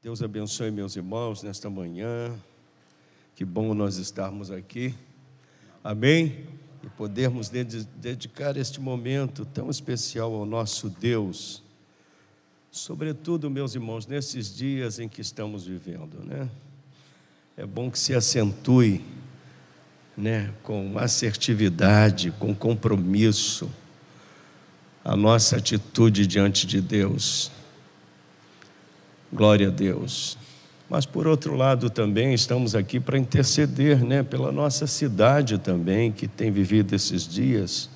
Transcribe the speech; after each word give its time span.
Deus 0.00 0.22
abençoe 0.22 0.70
meus 0.70 0.94
irmãos 0.94 1.42
nesta 1.42 1.68
manhã. 1.68 2.32
Que 3.34 3.44
bom 3.44 3.74
nós 3.74 3.96
estarmos 3.96 4.48
aqui. 4.48 4.94
Amém? 5.82 6.46
E 6.84 6.88
podermos 6.90 7.48
dedicar 7.48 8.56
este 8.56 8.80
momento 8.80 9.44
tão 9.44 9.68
especial 9.68 10.32
ao 10.32 10.46
nosso 10.46 10.88
Deus. 10.88 11.64
Sobretudo, 12.70 13.50
meus 13.50 13.74
irmãos, 13.74 14.06
nesses 14.06 14.54
dias 14.54 15.00
em 15.00 15.08
que 15.08 15.20
estamos 15.20 15.66
vivendo, 15.66 16.24
né? 16.24 16.48
É 17.56 17.66
bom 17.66 17.90
que 17.90 17.98
se 17.98 18.14
acentue, 18.14 19.04
né, 20.16 20.54
com 20.62 20.96
assertividade, 20.96 22.30
com 22.38 22.54
compromisso, 22.54 23.68
a 25.04 25.16
nossa 25.16 25.56
atitude 25.56 26.24
diante 26.24 26.68
de 26.68 26.80
Deus 26.80 27.50
Glória 29.32 29.68
a 29.68 29.70
Deus. 29.70 30.38
Mas 30.88 31.04
por 31.04 31.26
outro 31.26 31.54
lado 31.54 31.90
também 31.90 32.32
estamos 32.32 32.74
aqui 32.74 32.98
para 32.98 33.18
interceder, 33.18 34.02
né, 34.02 34.22
pela 34.22 34.50
nossa 34.50 34.86
cidade 34.86 35.58
também 35.58 36.10
que 36.10 36.26
tem 36.26 36.50
vivido 36.50 36.94
esses 36.94 37.28
dias. 37.28 37.90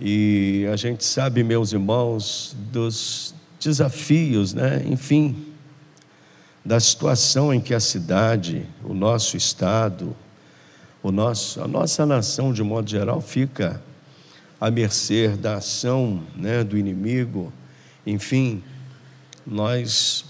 E 0.00 0.66
a 0.72 0.76
gente 0.76 1.04
sabe, 1.04 1.44
meus 1.44 1.72
irmãos, 1.72 2.56
dos 2.72 3.34
desafios, 3.60 4.52
né, 4.52 4.82
enfim, 4.84 5.46
da 6.64 6.80
situação 6.80 7.54
em 7.54 7.60
que 7.60 7.72
a 7.72 7.80
cidade, 7.80 8.66
o 8.84 8.92
nosso 8.92 9.36
estado, 9.36 10.16
o 11.02 11.12
nosso, 11.12 11.62
a 11.62 11.68
nossa 11.68 12.04
nação 12.04 12.52
de 12.52 12.64
modo 12.64 12.90
geral 12.90 13.20
fica 13.20 13.80
à 14.60 14.70
mercê 14.72 15.28
da 15.28 15.56
ação, 15.56 16.20
né, 16.34 16.64
do 16.64 16.76
inimigo, 16.76 17.52
enfim, 18.04 18.62
nós 19.50 20.26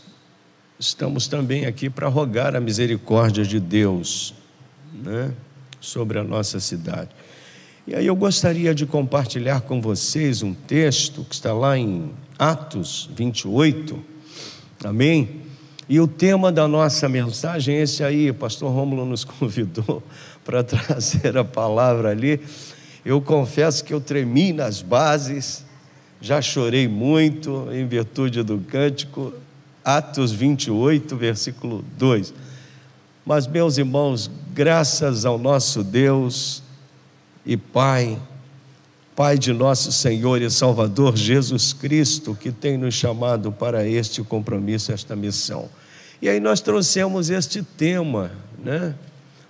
estamos 0.79 1.27
também 1.27 1.67
aqui 1.67 1.91
para 1.91 2.07
rogar 2.07 2.55
a 2.55 2.61
misericórdia 2.61 3.45
de 3.45 3.59
Deus 3.59 4.33
né, 4.93 5.33
sobre 5.81 6.19
a 6.19 6.25
nossa 6.25 6.61
cidade. 6.61 7.11
E 7.85 7.97
aí 7.97 8.07
eu 8.07 8.15
gostaria 8.15 8.73
de 8.73 8.87
compartilhar 8.87 9.63
com 9.63 9.81
vocês 9.81 10.43
um 10.43 10.55
texto 10.55 11.25
que 11.25 11.35
está 11.35 11.53
lá 11.53 11.77
em 11.77 12.13
Atos 12.39 13.11
28, 13.17 13.99
amém? 14.85 15.43
E 15.89 15.99
o 15.99 16.07
tema 16.07 16.53
da 16.53 16.69
nossa 16.69 17.09
mensagem 17.09 17.75
é 17.75 17.83
esse 17.83 18.05
aí, 18.05 18.31
o 18.31 18.35
pastor 18.35 18.71
Rômulo 18.71 19.05
nos 19.05 19.25
convidou 19.27 20.03
para 20.45 20.63
trazer 20.63 21.37
a 21.37 21.45
palavra 21.45 22.11
ali. 22.11 22.41
Eu 23.05 23.21
confesso 23.21 23.83
que 23.83 23.93
eu 23.93 24.01
tremi 24.01 24.53
nas 24.53 24.81
bases, 24.81 25.65
já 26.21 26.43
chorei 26.43 26.89
muito 26.89 27.69
em 27.73 27.87
virtude 27.87 28.43
do 28.43 28.59
cântico, 28.59 29.33
Atos 29.85 30.33
28, 30.33 31.17
versículo 31.17 31.85
2. 31.97 32.35
Mas, 33.25 33.47
meus 33.47 33.79
irmãos, 33.79 34.31
graças 34.53 35.25
ao 35.25 35.39
nosso 35.39 35.85
Deus 35.85 36.63
e 37.45 37.57
Pai, 37.57 38.19
Pai 39.15 39.39
de 39.39 39.53
nosso 39.53 39.93
Senhor 39.93 40.41
e 40.43 40.51
Salvador 40.51 41.17
Jesus 41.17 41.73
Cristo, 41.73 42.35
que 42.35 42.51
tem 42.51 42.77
nos 42.77 42.95
chamado 42.95 43.53
para 43.53 43.87
este 43.87 44.23
compromisso, 44.23 44.93
esta 44.93 45.15
missão. 45.15 45.69
E 46.21 46.29
aí 46.29 46.41
nós 46.41 46.61
trouxemos 46.61 47.31
este 47.31 47.63
tema, 47.63 48.33
né, 48.63 48.95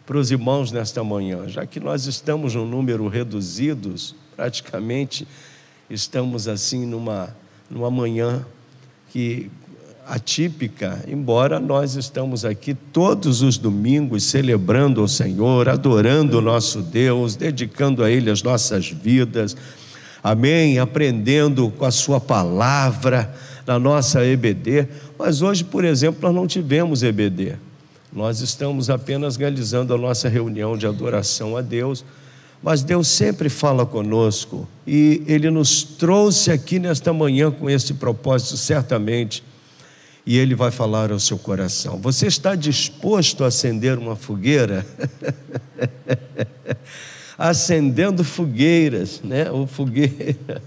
para 0.05 0.19
os 0.19 0.31
irmãos 0.31 0.73
nesta 0.73 1.03
manhã, 1.05 1.49
já 1.49 1.67
que 1.67 1.81
nós 1.81 2.07
estamos 2.07 2.55
num 2.55 2.67
número 2.67 3.09
reduzidos, 3.09 4.15
praticamente 4.37 5.27
estamos 5.91 6.49
assim 6.49 6.85
numa, 6.87 7.35
numa 7.71 7.91
manhã 7.91 8.45
que 9.11 9.51
atípica, 10.07 11.05
embora 11.07 11.61
nós 11.61 11.95
estamos 11.95 12.43
aqui 12.45 12.73
todos 12.75 13.43
os 13.43 13.59
domingos 13.59 14.25
celebrando 14.25 15.03
o 15.03 15.09
Senhor, 15.09 15.69
adorando 15.69 16.39
o 16.39 16.41
nosso 16.41 16.81
Deus, 16.81 17.37
dedicando 17.37 18.03
a 18.03 18.11
Ele 18.11 18.31
as 18.31 18.43
nossas 18.43 18.89
vidas, 18.89 19.55
amém? 20.25 20.79
Aprendendo 20.79 21.71
com 21.71 21.85
a 21.85 21.91
Sua 21.91 22.19
palavra 22.19 23.35
na 23.67 23.79
nossa 23.79 24.25
EBD, 24.25 24.89
mas 25.19 25.43
hoje, 25.43 25.63
por 25.63 25.85
exemplo, 25.85 26.21
nós 26.23 26.35
não 26.35 26.47
tivemos 26.47 27.03
EBD, 27.03 27.57
nós 28.11 28.41
estamos 28.41 28.89
apenas 28.89 29.37
realizando 29.37 29.93
a 29.93 29.99
nossa 29.99 30.27
reunião 30.27 30.75
de 30.75 30.87
adoração 30.87 31.55
a 31.55 31.61
Deus 31.61 32.03
mas 32.63 32.83
Deus 32.83 33.09
sempre 33.09 33.49
fala 33.49 33.87
conosco 33.87 34.69
e 34.87 35.23
Ele 35.27 35.51
nos 35.51 35.83
trouxe 35.83 36.51
aqui 36.51 36.79
nesta 36.79 37.13
manhã 37.13 37.51
com 37.51 37.71
esse 37.71 37.95
propósito, 37.95 38.57
certamente, 38.57 39.45
e 40.27 40.37
Ele 40.37 40.55
vai 40.55 40.71
falar 40.71 41.13
ao 41.13 41.21
seu 41.21 41.39
coração. 41.39 41.99
Você 41.99 42.27
está 42.27 42.55
disposto 42.55 43.45
a 43.45 43.47
acender 43.47 43.97
uma 43.97 44.17
fogueira? 44.17 44.85
Acendendo 47.39 48.25
fogueiras, 48.25 49.21
né? 49.23 49.49
O 49.51 49.65
fogueira. 49.65 50.61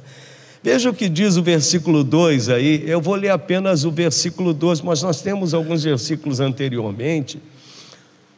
Veja 0.64 0.90
o 0.90 0.94
que 0.94 1.10
diz 1.10 1.36
o 1.36 1.44
versículo 1.44 2.02
2 2.02 2.48
aí. 2.48 2.84
Eu 2.88 3.02
vou 3.02 3.16
ler 3.16 3.30
apenas 3.30 3.84
o 3.84 3.92
versículo 3.92 4.54
2, 4.54 4.80
mas 4.82 5.02
nós 5.02 5.22
temos 5.22 5.54
alguns 5.54 5.84
versículos 5.84 6.40
anteriormente 6.40 7.42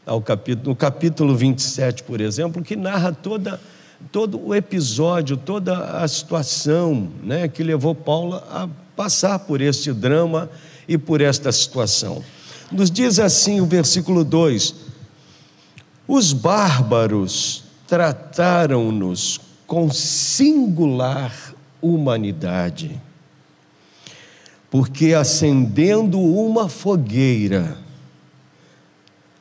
ao 0.05 0.21
capítulo, 0.21 0.69
no 0.69 0.75
capítulo 0.75 1.35
27, 1.35 2.03
por 2.03 2.19
exemplo, 2.19 2.61
que 2.61 2.75
narra 2.75 3.11
toda, 3.11 3.59
todo 4.11 4.39
o 4.39 4.53
episódio, 4.53 5.37
toda 5.37 6.01
a 6.01 6.07
situação 6.07 7.09
né, 7.23 7.47
que 7.47 7.63
levou 7.63 7.95
Paulo 7.95 8.35
a 8.35 8.67
passar 8.95 9.39
por 9.39 9.61
este 9.61 9.91
drama 9.93 10.49
e 10.87 10.97
por 10.97 11.21
esta 11.21 11.51
situação. 11.51 12.23
Nos 12.71 12.89
diz 12.89 13.19
assim 13.19 13.61
o 13.61 13.65
versículo 13.65 14.23
2: 14.23 14.75
Os 16.07 16.33
bárbaros 16.33 17.63
trataram-nos 17.87 19.39
com 19.67 19.91
singular 19.91 21.53
humanidade, 21.81 22.99
porque 24.69 25.13
acendendo 25.13 26.19
uma 26.19 26.67
fogueira, 26.67 27.77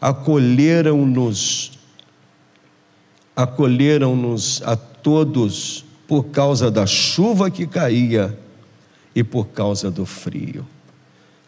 acolheram-nos, 0.03 1.79
acolheram-nos 3.37 4.61
a 4.65 4.75
todos 4.75 5.85
por 6.09 6.25
causa 6.25 6.73
da 6.73 6.85
chuva 6.87 7.49
que 7.49 7.69
caía 7.69 8.37
e 9.15 9.23
por 9.23 9.47
causa 9.47 9.93
do 9.93 10.05
frio. 10.05 10.67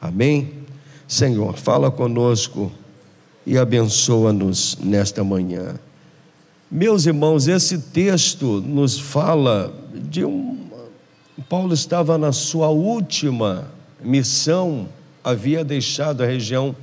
Amém? 0.01 0.53
Senhor, 1.09 1.57
fala 1.57 1.91
conosco 1.91 2.71
e 3.45 3.59
abençoa-nos 3.59 4.79
nesta 4.81 5.25
manhã. 5.25 5.75
Meus 6.71 7.07
irmãos, 7.07 7.49
esse 7.49 7.79
texto 7.79 8.61
nos 8.61 9.01
fala 9.01 9.75
de 9.93 10.25
um. 10.25 10.55
Paulo 11.49 11.75
estava 11.75 12.17
na 12.17 12.31
sua 12.31 12.69
última 12.69 13.69
missão, 14.01 14.89
havia 15.25 15.65
deixado 15.65 16.23
a 16.23 16.27
região 16.27 16.75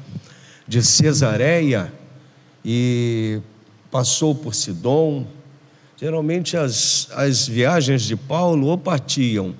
de 0.71 0.81
Cesareia 0.81 1.91
e 2.63 3.41
passou 3.91 4.33
por 4.33 4.55
Sidom. 4.55 5.27
Geralmente 5.97 6.55
as, 6.55 7.09
as 7.11 7.45
viagens 7.45 8.03
de 8.03 8.15
Paulo 8.15 8.67
ou 8.67 8.77
partiam 8.77 9.53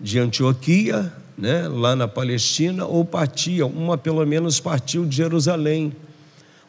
de 0.00 0.20
Antioquia, 0.20 1.12
né, 1.36 1.66
lá 1.66 1.96
na 1.96 2.06
Palestina, 2.06 2.86
ou 2.86 3.04
partiam, 3.04 3.70
uma 3.70 3.98
pelo 3.98 4.24
menos 4.24 4.60
partiu 4.60 5.04
de 5.04 5.16
Jerusalém. 5.16 5.92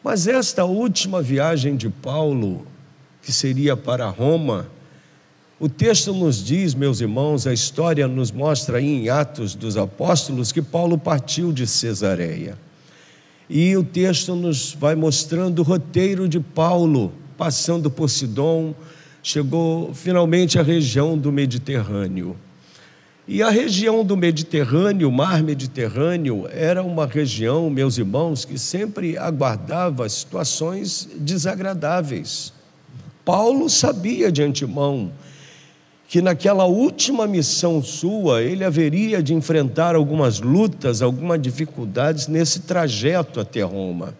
Mas 0.02 0.26
esta 0.26 0.64
última 0.64 1.22
viagem 1.22 1.76
de 1.76 1.88
Paulo, 1.88 2.66
que 3.22 3.30
seria 3.30 3.76
para 3.76 4.08
Roma, 4.08 4.66
o 5.60 5.68
texto 5.68 6.12
nos 6.12 6.44
diz, 6.44 6.74
meus 6.74 7.00
irmãos, 7.00 7.46
a 7.46 7.52
história 7.52 8.08
nos 8.08 8.32
mostra 8.32 8.78
aí 8.78 9.04
em 9.04 9.08
Atos 9.08 9.54
dos 9.54 9.76
Apóstolos 9.76 10.50
que 10.50 10.60
Paulo 10.60 10.98
partiu 10.98 11.52
de 11.52 11.64
Cesareia. 11.64 12.58
E 13.48 13.76
o 13.76 13.84
texto 13.84 14.34
nos 14.34 14.74
vai 14.78 14.94
mostrando 14.94 15.58
o 15.60 15.62
roteiro 15.62 16.28
de 16.28 16.40
Paulo, 16.40 17.12
passando 17.36 17.90
por 17.90 18.08
Sidom, 18.08 18.74
chegou 19.22 19.92
finalmente 19.94 20.58
à 20.58 20.62
região 20.62 21.16
do 21.16 21.30
Mediterrâneo. 21.30 22.36
E 23.26 23.40
a 23.42 23.50
região 23.50 24.04
do 24.04 24.16
Mediterrâneo, 24.16 25.08
o 25.08 25.12
mar 25.12 25.42
Mediterrâneo, 25.42 26.48
era 26.50 26.82
uma 26.82 27.06
região, 27.06 27.70
meus 27.70 27.96
irmãos, 27.96 28.44
que 28.44 28.58
sempre 28.58 29.16
aguardava 29.16 30.08
situações 30.08 31.08
desagradáveis. 31.16 32.52
Paulo 33.24 33.70
sabia 33.70 34.32
de 34.32 34.42
antemão 34.42 35.12
que 36.12 36.20
naquela 36.20 36.66
última 36.66 37.26
missão 37.26 37.82
sua 37.82 38.42
ele 38.42 38.62
haveria 38.62 39.22
de 39.22 39.32
enfrentar 39.32 39.96
algumas 39.96 40.40
lutas, 40.40 41.00
algumas 41.00 41.40
dificuldades 41.40 42.28
nesse 42.28 42.60
trajeto 42.60 43.40
até 43.40 43.62
Roma. 43.62 44.14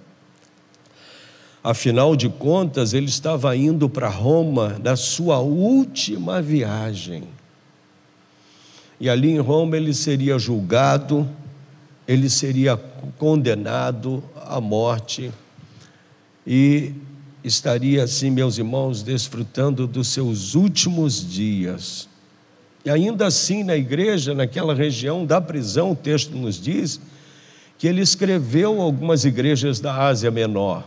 Afinal 1.62 2.16
de 2.16 2.30
contas, 2.30 2.94
ele 2.94 3.08
estava 3.08 3.54
indo 3.54 3.90
para 3.90 4.08
Roma 4.08 4.80
na 4.82 4.96
sua 4.96 5.40
última 5.40 6.40
viagem. 6.40 7.24
E 8.98 9.06
ali 9.06 9.30
em 9.30 9.38
Roma 9.38 9.76
ele 9.76 9.92
seria 9.92 10.38
julgado, 10.38 11.28
ele 12.08 12.30
seria 12.30 12.74
condenado 13.18 14.24
à 14.46 14.58
morte 14.62 15.30
e 16.46 16.94
estaria 17.44 18.04
assim, 18.04 18.30
meus 18.30 18.58
irmãos, 18.58 19.02
desfrutando 19.02 19.86
dos 19.86 20.08
seus 20.08 20.54
últimos 20.54 21.28
dias. 21.28 22.08
E 22.84 22.90
ainda 22.90 23.26
assim, 23.26 23.62
na 23.62 23.76
igreja, 23.76 24.34
naquela 24.34 24.74
região 24.74 25.24
da 25.24 25.40
prisão, 25.40 25.92
o 25.92 25.96
texto 25.96 26.36
nos 26.36 26.60
diz 26.60 27.00
que 27.78 27.86
ele 27.86 28.00
escreveu 28.00 28.80
algumas 28.80 29.24
igrejas 29.24 29.80
da 29.80 29.94
Ásia 30.06 30.30
Menor. 30.30 30.84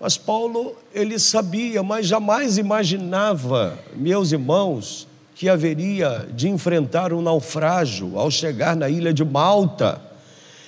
Mas 0.00 0.18
Paulo, 0.18 0.76
ele 0.92 1.18
sabia, 1.18 1.82
mas 1.82 2.06
jamais 2.06 2.58
imaginava, 2.58 3.78
meus 3.94 4.32
irmãos, 4.32 5.06
que 5.34 5.48
haveria 5.48 6.28
de 6.34 6.48
enfrentar 6.48 7.12
um 7.12 7.22
naufrágio 7.22 8.18
ao 8.18 8.30
chegar 8.30 8.74
na 8.74 8.88
ilha 8.88 9.12
de 9.12 9.24
Malta. 9.24 10.00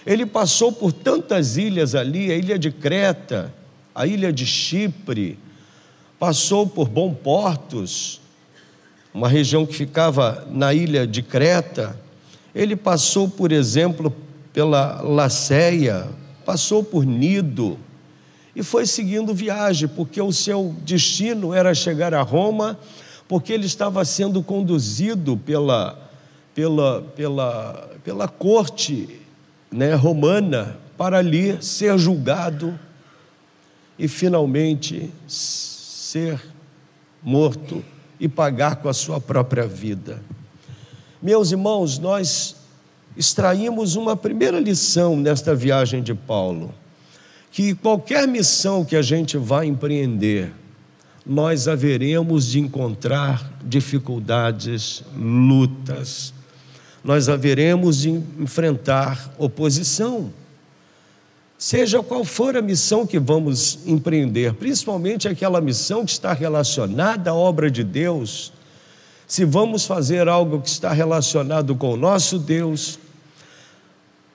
Ele 0.06 0.24
passou 0.24 0.70
por 0.70 0.92
tantas 0.92 1.56
ilhas 1.56 1.94
ali, 1.94 2.30
a 2.30 2.36
ilha 2.36 2.58
de 2.58 2.70
Creta, 2.70 3.52
a 3.94 4.06
ilha 4.06 4.32
de 4.32 4.44
Chipre, 4.44 5.38
passou 6.18 6.66
por 6.66 6.88
Bom 6.88 7.14
Portos, 7.14 8.20
uma 9.12 9.28
região 9.28 9.64
que 9.64 9.74
ficava 9.74 10.46
na 10.50 10.74
ilha 10.74 11.06
de 11.06 11.22
Creta. 11.22 11.98
Ele 12.52 12.74
passou, 12.74 13.28
por 13.28 13.52
exemplo, 13.52 14.12
pela 14.52 15.00
Lacéia, 15.00 16.08
passou 16.44 16.82
por 16.82 17.04
Nido 17.04 17.78
e 18.56 18.62
foi 18.62 18.86
seguindo 18.86 19.34
viagem, 19.34 19.88
porque 19.88 20.20
o 20.20 20.32
seu 20.32 20.74
destino 20.84 21.52
era 21.52 21.74
chegar 21.74 22.14
a 22.14 22.22
Roma, 22.22 22.78
porque 23.28 23.52
ele 23.52 23.66
estava 23.66 24.04
sendo 24.04 24.42
conduzido 24.42 25.36
pela, 25.36 25.98
pela, 26.54 27.02
pela, 27.16 27.90
pela 28.04 28.28
corte 28.28 29.20
né, 29.70 29.94
romana 29.94 30.76
para 30.96 31.18
ali 31.18 31.60
ser 31.62 31.98
julgado 31.98 32.78
e 33.98 34.08
finalmente 34.08 35.10
ser 35.26 36.40
morto 37.22 37.84
e 38.18 38.28
pagar 38.28 38.76
com 38.76 38.88
a 38.88 38.94
sua 38.94 39.20
própria 39.20 39.66
vida. 39.66 40.22
Meus 41.22 41.52
irmãos, 41.52 41.98
nós 41.98 42.56
extraímos 43.16 43.96
uma 43.96 44.16
primeira 44.16 44.58
lição 44.58 45.16
nesta 45.16 45.54
viagem 45.54 46.02
de 46.02 46.14
Paulo, 46.14 46.74
que 47.50 47.74
qualquer 47.74 48.26
missão 48.26 48.84
que 48.84 48.96
a 48.96 49.02
gente 49.02 49.38
vai 49.38 49.66
empreender, 49.66 50.52
nós 51.24 51.68
haveremos 51.68 52.46
de 52.46 52.58
encontrar 52.58 53.58
dificuldades, 53.64 55.02
lutas, 55.16 56.34
nós 57.02 57.28
haveremos 57.28 57.98
de 57.98 58.10
enfrentar 58.10 59.32
oposição. 59.38 60.32
Seja 61.64 62.02
qual 62.02 62.26
for 62.26 62.58
a 62.58 62.60
missão 62.60 63.06
que 63.06 63.18
vamos 63.18 63.78
empreender, 63.86 64.52
principalmente 64.52 65.26
aquela 65.26 65.62
missão 65.62 66.04
que 66.04 66.10
está 66.10 66.34
relacionada 66.34 67.30
à 67.30 67.34
obra 67.34 67.70
de 67.70 67.82
Deus, 67.82 68.52
se 69.26 69.46
vamos 69.46 69.86
fazer 69.86 70.28
algo 70.28 70.60
que 70.60 70.68
está 70.68 70.92
relacionado 70.92 71.74
com 71.74 71.94
o 71.94 71.96
nosso 71.96 72.38
Deus, 72.38 72.98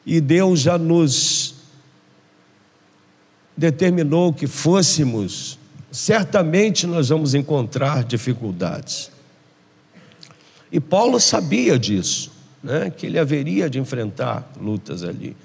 e 0.03 0.19
Deus 0.19 0.61
já 0.61 0.75
nos 0.75 1.53
determinou 3.55 4.33
que 4.33 4.47
fôssemos, 4.47 5.59
certamente 5.91 6.87
nós 6.87 7.09
vamos 7.09 7.35
encontrar 7.35 8.03
dificuldades. 8.05 9.11
E 10.71 10.79
Paulo 10.79 11.19
sabia 11.19 11.77
disso, 11.77 12.31
né, 12.63 12.89
que 12.89 13.05
ele 13.05 13.19
haveria 13.19 13.69
de 13.69 13.77
enfrentar 13.77 14.51
lutas 14.59 15.03
ali. 15.03 15.37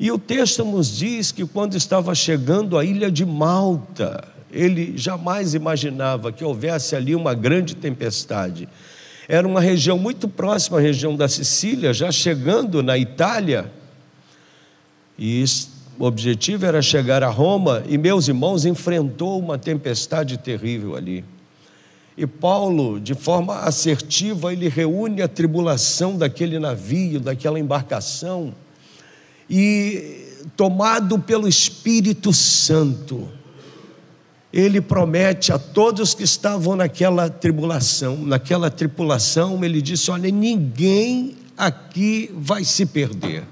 E 0.00 0.12
o 0.12 0.18
texto 0.18 0.64
nos 0.64 0.96
diz 0.96 1.32
que 1.32 1.44
quando 1.44 1.74
estava 1.74 2.14
chegando 2.14 2.78
à 2.78 2.84
ilha 2.84 3.10
de 3.10 3.26
Malta, 3.26 4.28
ele 4.50 4.96
jamais 4.96 5.54
imaginava 5.54 6.30
que 6.30 6.44
houvesse 6.44 6.94
ali 6.94 7.16
uma 7.16 7.34
grande 7.34 7.74
tempestade. 7.74 8.68
Era 9.26 9.46
uma 9.46 9.60
região 9.60 9.98
muito 9.98 10.28
próxima 10.28 10.78
à 10.78 10.80
região 10.80 11.16
da 11.16 11.28
Sicília, 11.28 11.92
já 11.92 12.12
chegando 12.12 12.80
na 12.80 12.96
Itália. 12.96 13.70
E 15.18 15.44
o 15.98 16.04
objetivo 16.04 16.64
era 16.64 16.80
chegar 16.80 17.24
a 17.24 17.28
Roma, 17.28 17.82
e 17.88 17.98
meus 17.98 18.28
irmãos 18.28 18.64
enfrentou 18.64 19.40
uma 19.40 19.58
tempestade 19.58 20.38
terrível 20.38 20.94
ali. 20.94 21.24
E 22.16 22.24
Paulo, 22.24 23.00
de 23.00 23.14
forma 23.14 23.58
assertiva, 23.60 24.52
ele 24.52 24.68
reúne 24.68 25.22
a 25.22 25.28
tribulação 25.28 26.16
daquele 26.16 26.58
navio, 26.60 27.18
daquela 27.18 27.58
embarcação 27.58 28.54
e 29.48 30.26
tomado 30.56 31.18
pelo 31.18 31.48
Espírito 31.48 32.32
Santo, 32.32 33.28
ele 34.52 34.80
promete 34.80 35.52
a 35.52 35.58
todos 35.58 36.14
que 36.14 36.24
estavam 36.24 36.74
naquela 36.74 37.30
tribulação, 37.30 38.16
naquela 38.16 38.70
tripulação, 38.70 39.62
ele 39.64 39.80
disse: 39.80 40.10
Olha, 40.10 40.30
ninguém 40.30 41.36
aqui 41.56 42.30
vai 42.34 42.64
se 42.64 42.84
perder. 42.86 43.44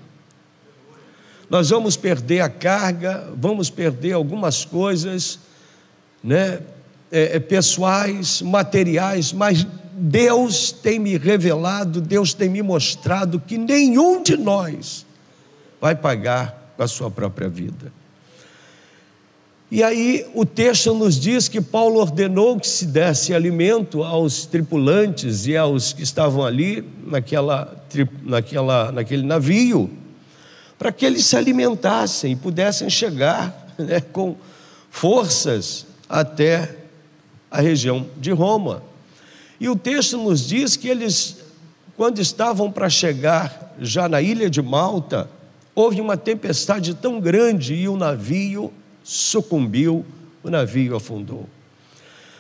Nós 1.49 1.71
vamos 1.71 1.97
perder 1.97 2.41
a 2.41 2.49
carga, 2.49 3.31
vamos 3.37 3.71
perder 3.71 4.13
algumas 4.13 4.65
coisas, 4.65 5.39
né, 6.23 6.61
é, 7.11 7.37
é 7.37 7.41
pessoais, 7.41 8.43
materiais, 8.43 9.33
mas 9.33 9.65
Deus 9.93 10.73
tem 10.73 10.99
me 10.99 11.17
revelado, 11.17 12.01
Deus 12.01 12.35
tem 12.35 12.49
me 12.49 12.63
mostrado 12.63 13.39
que 13.39 13.57
nenhum 13.57 14.25
de 14.25 14.37
nós 14.37 15.06
vai 15.81 15.95
pagar 15.95 16.73
com 16.77 16.83
a 16.83 16.89
sua 16.89 17.11
própria 17.11 17.49
vida. 17.49 17.93
E 19.69 19.83
aí 19.83 20.25
o 20.33 20.47
texto 20.47 20.95
nos 20.95 21.19
diz 21.19 21.49
que 21.49 21.61
Paulo 21.61 21.99
ordenou 21.99 22.59
que 22.59 22.69
se 22.69 22.87
desse 22.87 23.35
alimento 23.35 24.05
aos 24.05 24.47
tripulantes 24.47 25.47
e 25.47 25.57
aos 25.57 25.93
que 25.93 26.05
estavam 26.05 26.45
ali 26.45 26.89
naquela, 27.05 27.77
naquela, 28.23 28.93
naquele 28.93 29.25
navio, 29.25 29.91
para 30.79 30.93
que 30.93 31.05
eles 31.05 31.27
se 31.27 31.37
alimentassem 31.37 32.33
e 32.33 32.37
pudessem 32.37 32.89
chegar 32.89 33.67
né, 33.77 34.01
com 34.01 34.37
forças 34.89 35.85
até 36.09 36.77
a 37.51 37.61
região 37.61 38.07
de 38.19 38.31
Roma. 38.31 38.83
E 39.59 39.69
o 39.69 39.75
texto 39.75 40.17
nos 40.17 40.47
diz 40.47 40.77
que 40.77 40.87
eles, 40.87 41.39
quando 41.97 42.21
estavam 42.21 42.71
para 42.71 42.89
chegar 42.89 43.75
já 43.81 44.09
na 44.09 44.23
ilha 44.23 44.49
de 44.49 44.63
Malta, 44.63 45.29
houve 45.77 46.01
uma 46.01 46.17
tempestade 46.17 46.95
tão 46.95 47.21
grande 47.21 47.75
e 47.75 47.87
o 47.87 47.99
navio 47.99 48.73
sucumbiu, 49.05 50.07
o 50.43 50.49
navio 50.49 50.97
afundou. 50.97 51.47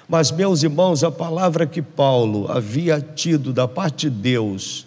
Mas, 0.08 0.30
meus 0.30 0.62
irmãos, 0.62 1.04
a 1.04 1.10
palavra 1.10 1.66
que 1.66 1.82
Paulo 1.82 2.50
havia 2.50 2.99
tido 3.00 3.52
da 3.52 3.68
parte 3.68 4.08
de 4.08 4.16
Deus, 4.16 4.87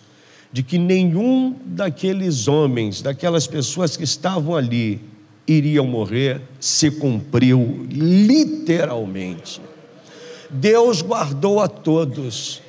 de 0.52 0.64
que 0.64 0.80
nenhum 0.80 1.56
daqueles 1.64 2.48
homens, 2.48 3.04
daquelas 3.04 3.46
pessoas 3.46 3.96
que 3.96 4.04
estavam 4.04 4.56
ali, 4.56 5.00
iriam 5.48 5.86
morrer, 5.86 6.42
se 6.60 6.90
cumpriu 6.90 7.86
literalmente. 7.90 9.62
Deus 10.50 11.04
guardou 11.04 11.60
a 11.60 11.68
todos. 11.68 12.64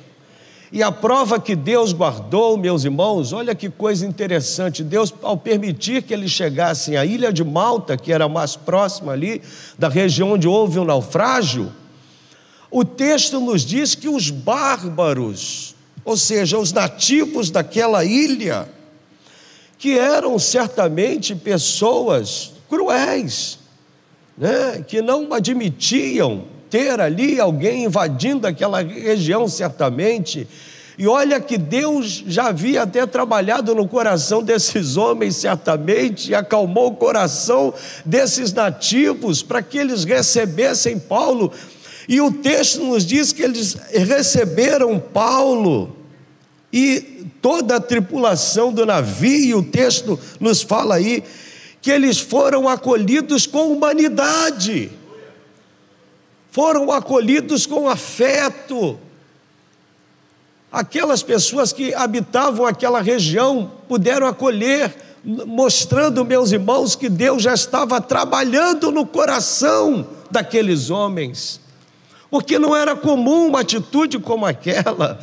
E 0.71 0.81
a 0.81 0.89
prova 0.89 1.37
que 1.37 1.53
Deus 1.53 1.91
guardou, 1.91 2.55
meus 2.55 2.85
irmãos, 2.85 3.33
olha 3.33 3.53
que 3.53 3.69
coisa 3.69 4.05
interessante. 4.05 4.83
Deus, 4.83 5.13
ao 5.21 5.35
permitir 5.35 6.01
que 6.03 6.13
eles 6.13 6.31
chegassem 6.31 6.95
à 6.95 7.05
ilha 7.05 7.33
de 7.33 7.43
Malta, 7.43 7.97
que 7.97 8.13
era 8.13 8.29
mais 8.29 8.55
próxima 8.55 9.11
ali 9.11 9.41
da 9.77 9.89
região 9.89 10.31
onde 10.31 10.47
houve 10.47 10.79
o 10.79 10.83
um 10.83 10.85
naufrágio, 10.85 11.73
o 12.69 12.85
texto 12.85 13.41
nos 13.41 13.65
diz 13.65 13.95
que 13.95 14.07
os 14.07 14.29
bárbaros, 14.29 15.75
ou 16.05 16.15
seja, 16.15 16.57
os 16.57 16.71
nativos 16.71 17.51
daquela 17.51 18.05
ilha, 18.05 18.69
que 19.77 19.99
eram 19.99 20.39
certamente 20.39 21.35
pessoas 21.35 22.53
cruéis, 22.69 23.59
né, 24.37 24.85
que 24.87 25.01
não 25.01 25.33
admitiam 25.33 26.45
ter 26.71 27.01
ali 27.01 27.37
alguém 27.37 27.83
invadindo 27.83 28.47
aquela 28.47 28.81
região, 28.81 29.47
certamente. 29.47 30.47
E 30.97 31.05
olha 31.05 31.39
que 31.41 31.57
Deus 31.57 32.23
já 32.25 32.47
havia 32.47 32.83
até 32.83 33.05
trabalhado 33.05 33.75
no 33.75 33.87
coração 33.87 34.41
desses 34.41 34.95
homens, 34.95 35.35
certamente, 35.35 36.31
e 36.31 36.35
acalmou 36.35 36.87
o 36.87 36.95
coração 36.95 37.73
desses 38.05 38.53
nativos 38.53 39.43
para 39.43 39.61
que 39.61 39.77
eles 39.77 40.05
recebessem 40.05 40.97
Paulo. 40.97 41.51
E 42.07 42.21
o 42.21 42.31
texto 42.31 42.83
nos 42.85 43.05
diz 43.05 43.33
que 43.33 43.41
eles 43.41 43.75
receberam 43.91 44.97
Paulo 44.97 45.95
e 46.71 47.25
toda 47.41 47.75
a 47.75 47.81
tripulação 47.81 48.71
do 48.71 48.85
navio, 48.85 49.59
o 49.59 49.63
texto 49.63 50.17
nos 50.39 50.61
fala 50.61 50.95
aí, 50.95 51.21
que 51.81 51.91
eles 51.91 52.17
foram 52.19 52.69
acolhidos 52.69 53.45
com 53.45 53.71
humanidade 53.73 55.00
foram 56.51 56.91
acolhidos 56.91 57.65
com 57.65 57.89
afeto. 57.89 58.99
Aquelas 60.71 61.23
pessoas 61.23 61.73
que 61.73 61.93
habitavam 61.93 62.65
aquela 62.65 63.01
região 63.01 63.71
puderam 63.87 64.27
acolher 64.27 64.93
mostrando, 65.23 66.25
meus 66.25 66.51
irmãos, 66.51 66.95
que 66.95 67.07
Deus 67.09 67.43
já 67.43 67.53
estava 67.53 68.01
trabalhando 68.01 68.91
no 68.91 69.05
coração 69.05 70.07
daqueles 70.29 70.89
homens, 70.89 71.59
porque 72.29 72.57
não 72.57 72.75
era 72.75 72.95
comum 72.95 73.47
uma 73.47 73.61
atitude 73.61 74.19
como 74.19 74.45
aquela. 74.45 75.19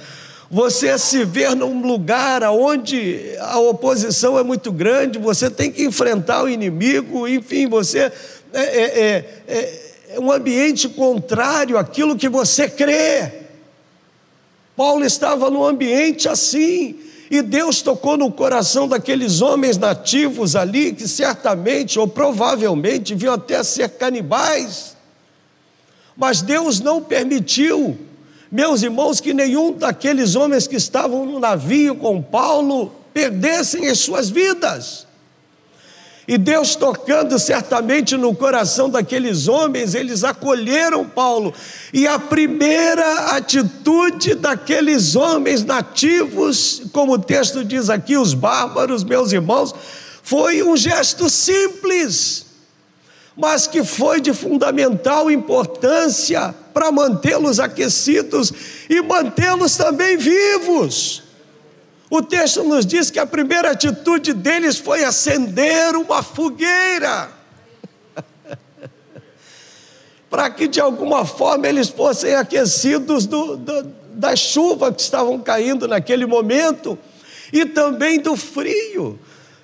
Você 0.50 0.96
se 0.98 1.24
ver 1.24 1.54
num 1.54 1.82
lugar 1.82 2.42
onde 2.44 3.34
a 3.40 3.58
oposição 3.58 4.38
é 4.38 4.42
muito 4.42 4.72
grande, 4.72 5.18
você 5.18 5.50
tem 5.50 5.70
que 5.70 5.84
enfrentar 5.84 6.44
o 6.44 6.48
inimigo, 6.48 7.28
enfim, 7.28 7.68
você 7.68 8.12
é, 8.52 8.62
é, 8.62 8.82
é, 8.82 9.42
é, 9.46 9.87
um 10.18 10.30
ambiente 10.32 10.88
contrário 10.88 11.78
àquilo 11.78 12.16
que 12.16 12.28
você 12.28 12.68
crê. 12.68 13.32
Paulo 14.76 15.04
estava 15.04 15.50
num 15.50 15.64
ambiente 15.64 16.28
assim, 16.28 16.96
e 17.30 17.42
Deus 17.42 17.82
tocou 17.82 18.16
no 18.16 18.30
coração 18.30 18.88
daqueles 18.88 19.40
homens 19.40 19.76
nativos 19.76 20.54
ali, 20.56 20.92
que 20.92 21.08
certamente 21.08 21.98
ou 21.98 22.06
provavelmente 22.06 23.14
deviam 23.14 23.34
até 23.34 23.62
ser 23.62 23.88
canibais, 23.90 24.96
mas 26.16 26.42
Deus 26.42 26.80
não 26.80 27.02
permitiu 27.02 27.98
meus 28.50 28.82
irmãos, 28.82 29.20
que 29.20 29.34
nenhum 29.34 29.72
daqueles 29.72 30.34
homens 30.34 30.66
que 30.66 30.76
estavam 30.76 31.26
no 31.26 31.38
navio 31.38 31.94
com 31.96 32.22
Paulo 32.22 32.92
perdessem 33.12 33.88
as 33.88 33.98
suas 33.98 34.30
vidas. 34.30 35.07
E 36.28 36.36
Deus 36.36 36.76
tocando 36.76 37.38
certamente 37.38 38.14
no 38.14 38.34
coração 38.34 38.90
daqueles 38.90 39.48
homens, 39.48 39.94
eles 39.94 40.22
acolheram 40.22 41.08
Paulo. 41.08 41.54
E 41.90 42.06
a 42.06 42.18
primeira 42.18 43.30
atitude 43.30 44.34
daqueles 44.34 45.16
homens 45.16 45.64
nativos, 45.64 46.82
como 46.92 47.14
o 47.14 47.18
texto 47.18 47.64
diz 47.64 47.88
aqui, 47.88 48.14
os 48.18 48.34
bárbaros, 48.34 49.04
meus 49.04 49.32
irmãos, 49.32 49.74
foi 50.22 50.62
um 50.62 50.76
gesto 50.76 51.30
simples, 51.30 52.44
mas 53.34 53.66
que 53.66 53.82
foi 53.82 54.20
de 54.20 54.34
fundamental 54.34 55.30
importância 55.30 56.54
para 56.74 56.92
mantê-los 56.92 57.58
aquecidos 57.58 58.52
e 58.90 59.00
mantê-los 59.00 59.76
também 59.76 60.18
vivos. 60.18 61.22
O 62.10 62.22
texto 62.22 62.64
nos 62.64 62.86
diz 62.86 63.10
que 63.10 63.18
a 63.18 63.26
primeira 63.26 63.72
atitude 63.72 64.32
deles 64.32 64.78
foi 64.78 65.04
acender 65.04 65.94
uma 65.94 66.22
fogueira, 66.22 67.30
para 70.30 70.48
que 70.50 70.66
de 70.66 70.80
alguma 70.80 71.26
forma 71.26 71.68
eles 71.68 71.88
fossem 71.88 72.34
aquecidos 72.34 73.26
do, 73.26 73.56
do, 73.56 73.82
da 74.14 74.34
chuva 74.34 74.92
que 74.92 75.02
estavam 75.02 75.38
caindo 75.38 75.86
naquele 75.86 76.24
momento 76.24 76.98
e 77.52 77.66
também 77.66 78.18
do 78.18 78.36
frio. 78.36 79.18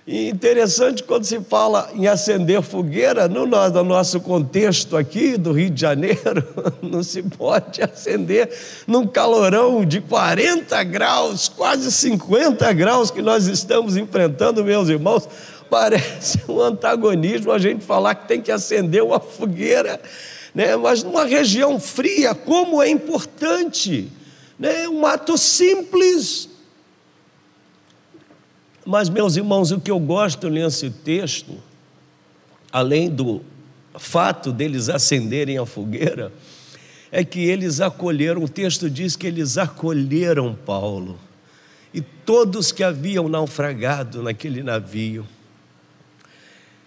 E 0.07 0.29
interessante 0.29 1.03
quando 1.03 1.25
se 1.25 1.41
fala 1.41 1.91
em 1.95 2.07
acender 2.07 2.61
fogueira, 2.61 3.27
no, 3.27 3.47
no 3.47 3.85
nosso 3.85 4.21
contexto 4.21 4.99
aqui 4.99 5.39
do 5.39 5.51
Rio 5.51 5.71
de 5.71 5.81
Janeiro, 5.81 6.47
não 6.83 7.03
se 7.03 7.23
pode 7.23 7.83
acender 7.83 8.51
num 8.87 9.07
calorão 9.07 9.83
de 9.83 10.03
40 10.03 10.85
graus, 10.85 11.49
quase 11.49 11.91
50 11.91 12.71
graus 12.75 13.11
que 13.11 13.23
nós 13.23 13.47
estamos 13.47 13.97
enfrentando, 13.97 14.63
meus 14.63 14.91
irmãos. 14.91 15.27
Parece 15.71 16.39
um 16.47 16.61
antagonismo 16.61 17.51
a 17.51 17.59
gente 17.59 17.83
falar 17.83 18.15
que 18.15 18.29
tem 18.29 18.43
que 18.43 18.53
acender 18.53 19.03
uma 19.03 19.19
fogueira, 19.19 19.99
né? 20.55 20.77
mas 20.77 21.03
numa 21.03 21.25
região 21.25 21.81
fria, 21.81 22.35
como 22.35 22.83
é 22.83 22.91
importante, 22.91 24.13
né? 24.59 24.87
um 24.87 25.07
ato 25.07 25.39
simples 25.39 26.51
mas, 28.85 29.09
meus 29.09 29.37
irmãos, 29.37 29.71
o 29.71 29.81
que 29.81 29.91
eu 29.91 29.99
gosto 29.99 30.51
nesse 30.51 30.91
texto, 30.91 31.55
além 32.71 33.09
do 33.09 33.41
fato 33.99 34.53
deles 34.53 34.89
acenderem 34.89 35.57
a 35.57 35.65
fogueira, 35.65 36.33
é 37.11 37.25
que 37.25 37.41
eles 37.41 37.81
acolheram, 37.81 38.43
o 38.43 38.49
texto 38.49 38.91
diz 38.91 39.17
que 39.17 39.27
eles 39.27 39.57
acolheram 39.57 40.55
Paulo. 40.67 41.19
E 41.93 42.01
todos 42.01 42.73
que 42.73 42.83
haviam 42.83 43.29
naufragado 43.29 44.23
naquele 44.23 44.63
navio. 44.63 45.27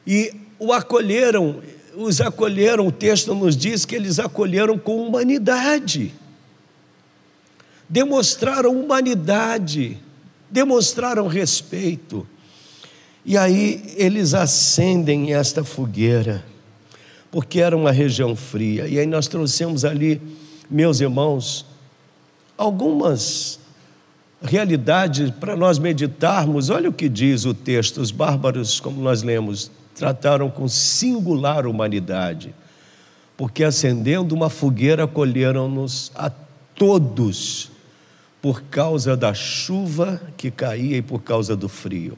E 0.06 0.34
o 0.60 0.74
acolheram, 0.74 1.62
os 1.96 2.20
acolheram, 2.20 2.86
o 2.86 2.92
texto 2.92 3.34
nos 3.34 3.56
diz 3.56 3.86
que 3.86 3.96
eles 3.96 4.20
acolheram 4.20 4.78
com 4.78 5.02
humanidade, 5.02 6.14
demonstraram 7.90 8.78
humanidade 8.78 9.98
demonstraram 10.50 11.28
respeito. 11.28 12.28
E 13.26 13.38
aí 13.38 13.94
eles 13.98 14.34
acendem 14.34 15.34
esta 15.34 15.64
fogueira, 15.64 16.44
porque 17.30 17.60
era 17.60 17.76
uma 17.76 17.92
região 17.92 18.36
fria. 18.36 18.88
E 18.88 18.98
aí 18.98 19.06
nós 19.06 19.28
trouxemos 19.28 19.84
ali, 19.84 20.22
meus 20.70 21.02
irmãos, 21.02 21.66
algumas 22.58 23.60
realidades 24.42 25.30
para 25.32 25.56
nós 25.56 25.78
meditarmos. 25.78 26.70
Olha 26.70 26.90
o 26.90 26.94
que 26.94 27.10
diz 27.10 27.46
o 27.46 27.54
texto: 27.54 28.00
os 28.00 28.12
bárbaros, 28.12 28.80
como 28.80 29.02
nós 29.02 29.24
lemos, 29.24 29.70
trataram 29.94 30.50
com 30.50 30.68
singular 30.68 31.68
humanidade, 31.68 32.56
porque 33.36 33.64
acendendo 33.64 34.34
uma 34.34 34.50
fogueira 34.50 35.04
acolheram-nos 35.04 36.12
a 36.16 36.30
todos 36.76 37.72
por 38.42 38.64
causa 38.64 39.18
da 39.18 39.34
chuva 39.34 40.22
que 40.38 40.52
caía 40.52 40.98
e 40.98 41.02
por 41.02 41.22
causa 41.22 41.56
do 41.56 41.68
frio. 41.68 42.18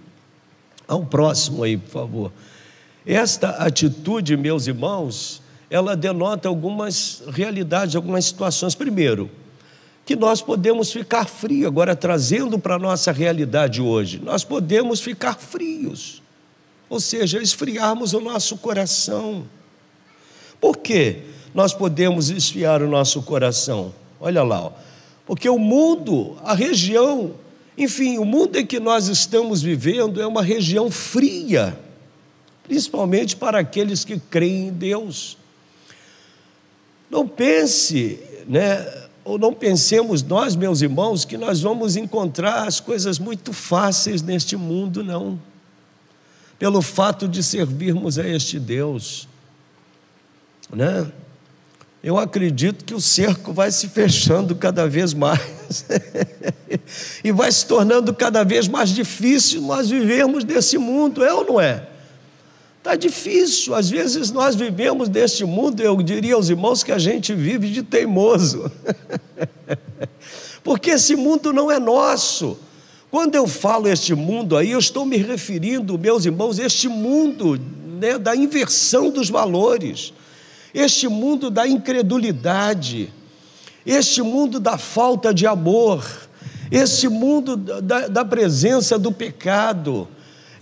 Ao 0.87 1.05
próximo 1.05 1.63
aí, 1.63 1.77
por 1.77 1.89
favor. 1.89 2.31
Esta 3.05 3.49
atitude, 3.51 4.35
meus 4.35 4.67
irmãos, 4.67 5.41
ela 5.69 5.95
denota 5.95 6.49
algumas 6.49 7.23
realidades, 7.27 7.95
algumas 7.95 8.25
situações. 8.25 8.75
Primeiro, 8.75 9.29
que 10.05 10.15
nós 10.15 10.41
podemos 10.41 10.91
ficar 10.91 11.25
frios, 11.25 11.67
agora 11.67 11.95
trazendo 11.95 12.57
para 12.57 12.75
a 12.75 12.79
nossa 12.79 13.11
realidade 13.11 13.79
hoje, 13.79 14.19
nós 14.19 14.43
podemos 14.43 14.99
ficar 14.99 15.35
frios, 15.37 16.21
ou 16.89 16.99
seja, 16.99 17.39
esfriarmos 17.39 18.13
o 18.13 18.19
nosso 18.19 18.57
coração. 18.57 19.45
Por 20.59 20.77
que 20.77 21.21
nós 21.53 21.73
podemos 21.73 22.29
esfriar 22.29 22.81
o 22.81 22.87
nosso 22.87 23.21
coração? 23.21 23.93
Olha 24.19 24.43
lá, 24.43 24.61
ó. 24.63 24.71
Porque 25.29 25.47
o 25.47 25.59
mundo, 25.59 26.35
a 26.43 26.55
região, 26.55 27.35
enfim, 27.77 28.17
o 28.17 28.25
mundo 28.25 28.55
em 28.55 28.65
que 28.65 28.79
nós 28.79 29.07
estamos 29.07 29.61
vivendo 29.61 30.19
é 30.19 30.25
uma 30.25 30.41
região 30.41 30.89
fria, 30.89 31.79
principalmente 32.63 33.35
para 33.35 33.59
aqueles 33.59 34.03
que 34.03 34.19
creem 34.19 34.69
em 34.69 34.73
Deus. 34.73 35.37
Não 37.11 37.27
pense, 37.27 38.19
né, 38.47 38.83
ou 39.23 39.37
não 39.37 39.53
pensemos 39.53 40.23
nós, 40.23 40.55
meus 40.55 40.81
irmãos, 40.81 41.25
que 41.25 41.37
nós 41.37 41.61
vamos 41.61 41.95
encontrar 41.95 42.67
as 42.67 42.79
coisas 42.79 43.19
muito 43.19 43.53
fáceis 43.53 44.23
neste 44.23 44.55
mundo, 44.55 45.03
não. 45.03 45.39
Pelo 46.57 46.81
fato 46.81 47.27
de 47.27 47.43
servirmos 47.43 48.17
a 48.17 48.27
este 48.27 48.59
Deus, 48.59 49.27
né? 50.73 51.11
Eu 52.01 52.17
acredito 52.17 52.85
que 52.85 52.93
o 52.93 53.01
cerco 53.01 53.51
vai 53.51 53.71
se 53.71 53.89
fechando 53.89 54.55
cada 54.55 54.87
vez 54.87 55.13
mais 55.13 55.85
e 57.23 57.31
vai 57.31 57.51
se 57.51 57.65
tornando 57.65 58.13
cada 58.13 58.43
vez 58.43 58.69
mais 58.69 58.89
difícil 58.89 59.61
nós 59.61 59.89
vivermos 59.89 60.45
desse 60.45 60.77
mundo, 60.77 61.23
é 61.23 61.33
ou 61.33 61.45
não 61.45 61.59
é? 61.59 61.87
Está 62.77 62.95
difícil, 62.95 63.75
às 63.75 63.89
vezes 63.89 64.31
nós 64.31 64.55
vivemos 64.55 65.09
deste 65.09 65.43
mundo, 65.43 65.81
eu 65.81 66.01
diria 66.01 66.35
aos 66.35 66.49
irmãos 66.49 66.81
que 66.81 66.93
a 66.93 66.97
gente 66.97 67.33
vive 67.35 67.69
de 67.69 67.83
teimoso, 67.83 68.71
porque 70.63 70.91
esse 70.91 71.17
mundo 71.17 71.51
não 71.51 71.69
é 71.69 71.77
nosso. 71.77 72.57
Quando 73.11 73.35
eu 73.35 73.45
falo 73.45 73.89
este 73.89 74.15
mundo 74.15 74.55
aí, 74.55 74.71
eu 74.71 74.79
estou 74.79 75.05
me 75.05 75.17
referindo, 75.17 75.99
meus 75.99 76.25
irmãos, 76.25 76.59
este 76.59 76.87
mundo 76.87 77.59
né, 77.99 78.17
da 78.17 78.33
inversão 78.35 79.09
dos 79.09 79.29
valores 79.29 80.13
este 80.73 81.07
mundo 81.07 81.49
da 81.49 81.67
incredulidade, 81.67 83.11
este 83.85 84.21
mundo 84.21 84.59
da 84.59 84.77
falta 84.77 85.33
de 85.33 85.47
amor, 85.47 86.05
este 86.71 87.07
mundo 87.07 87.57
da, 87.57 88.07
da 88.07 88.25
presença 88.25 88.97
do 88.99 89.11
pecado, 89.11 90.07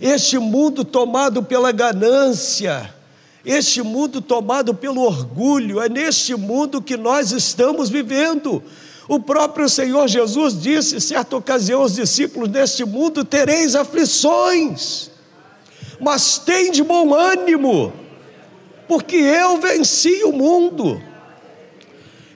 este 0.00 0.38
mundo 0.38 0.84
tomado 0.84 1.42
pela 1.42 1.72
ganância, 1.72 2.94
este 3.44 3.82
mundo 3.82 4.20
tomado 4.20 4.74
pelo 4.74 5.02
orgulho, 5.02 5.80
é 5.80 5.88
neste 5.88 6.34
mundo 6.34 6.80
que 6.80 6.96
nós 6.96 7.32
estamos 7.32 7.90
vivendo. 7.90 8.62
O 9.08 9.18
próprio 9.18 9.68
Senhor 9.68 10.06
Jesus 10.06 10.60
disse, 10.60 11.00
certa 11.00 11.36
ocasião, 11.36 11.80
aos 11.80 11.94
discípulos: 11.94 12.50
Neste 12.50 12.84
mundo 12.84 13.24
tereis 13.24 13.74
aflições, 13.74 15.10
mas 15.98 16.36
tem 16.38 16.70
de 16.70 16.82
bom 16.82 17.14
ânimo 17.14 17.92
porque 18.88 19.16
eu 19.16 19.60
venci 19.60 20.24
o 20.24 20.32
mundo. 20.32 21.00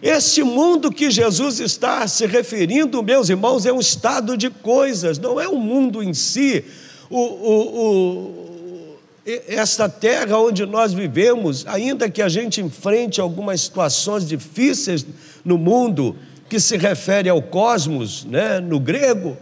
Esse 0.02 0.42
mundo 0.42 0.92
que 0.92 1.10
Jesus 1.10 1.60
está 1.60 2.06
se 2.06 2.26
referindo, 2.26 3.02
meus 3.02 3.28
irmãos, 3.28 3.64
é 3.64 3.72
um 3.72 3.80
estado 3.80 4.36
de 4.36 4.50
coisas, 4.50 5.18
não 5.18 5.40
é 5.40 5.48
o 5.48 5.56
mundo 5.56 6.02
em 6.02 6.12
si, 6.12 6.64
o, 7.08 7.20
o, 7.20 8.98
esta 9.46 9.88
terra 9.88 10.36
onde 10.38 10.66
nós 10.66 10.92
vivemos, 10.92 11.64
ainda 11.66 12.10
que 12.10 12.20
a 12.20 12.28
gente 12.28 12.60
enfrente 12.60 13.20
algumas 13.20 13.60
situações 13.60 14.26
difíceis 14.26 15.06
no 15.44 15.56
mundo, 15.56 16.16
que 16.48 16.58
se 16.58 16.76
refere 16.76 17.28
ao 17.28 17.40
cosmos, 17.40 18.24
né, 18.24 18.58
no 18.58 18.80
grego, 18.80 19.36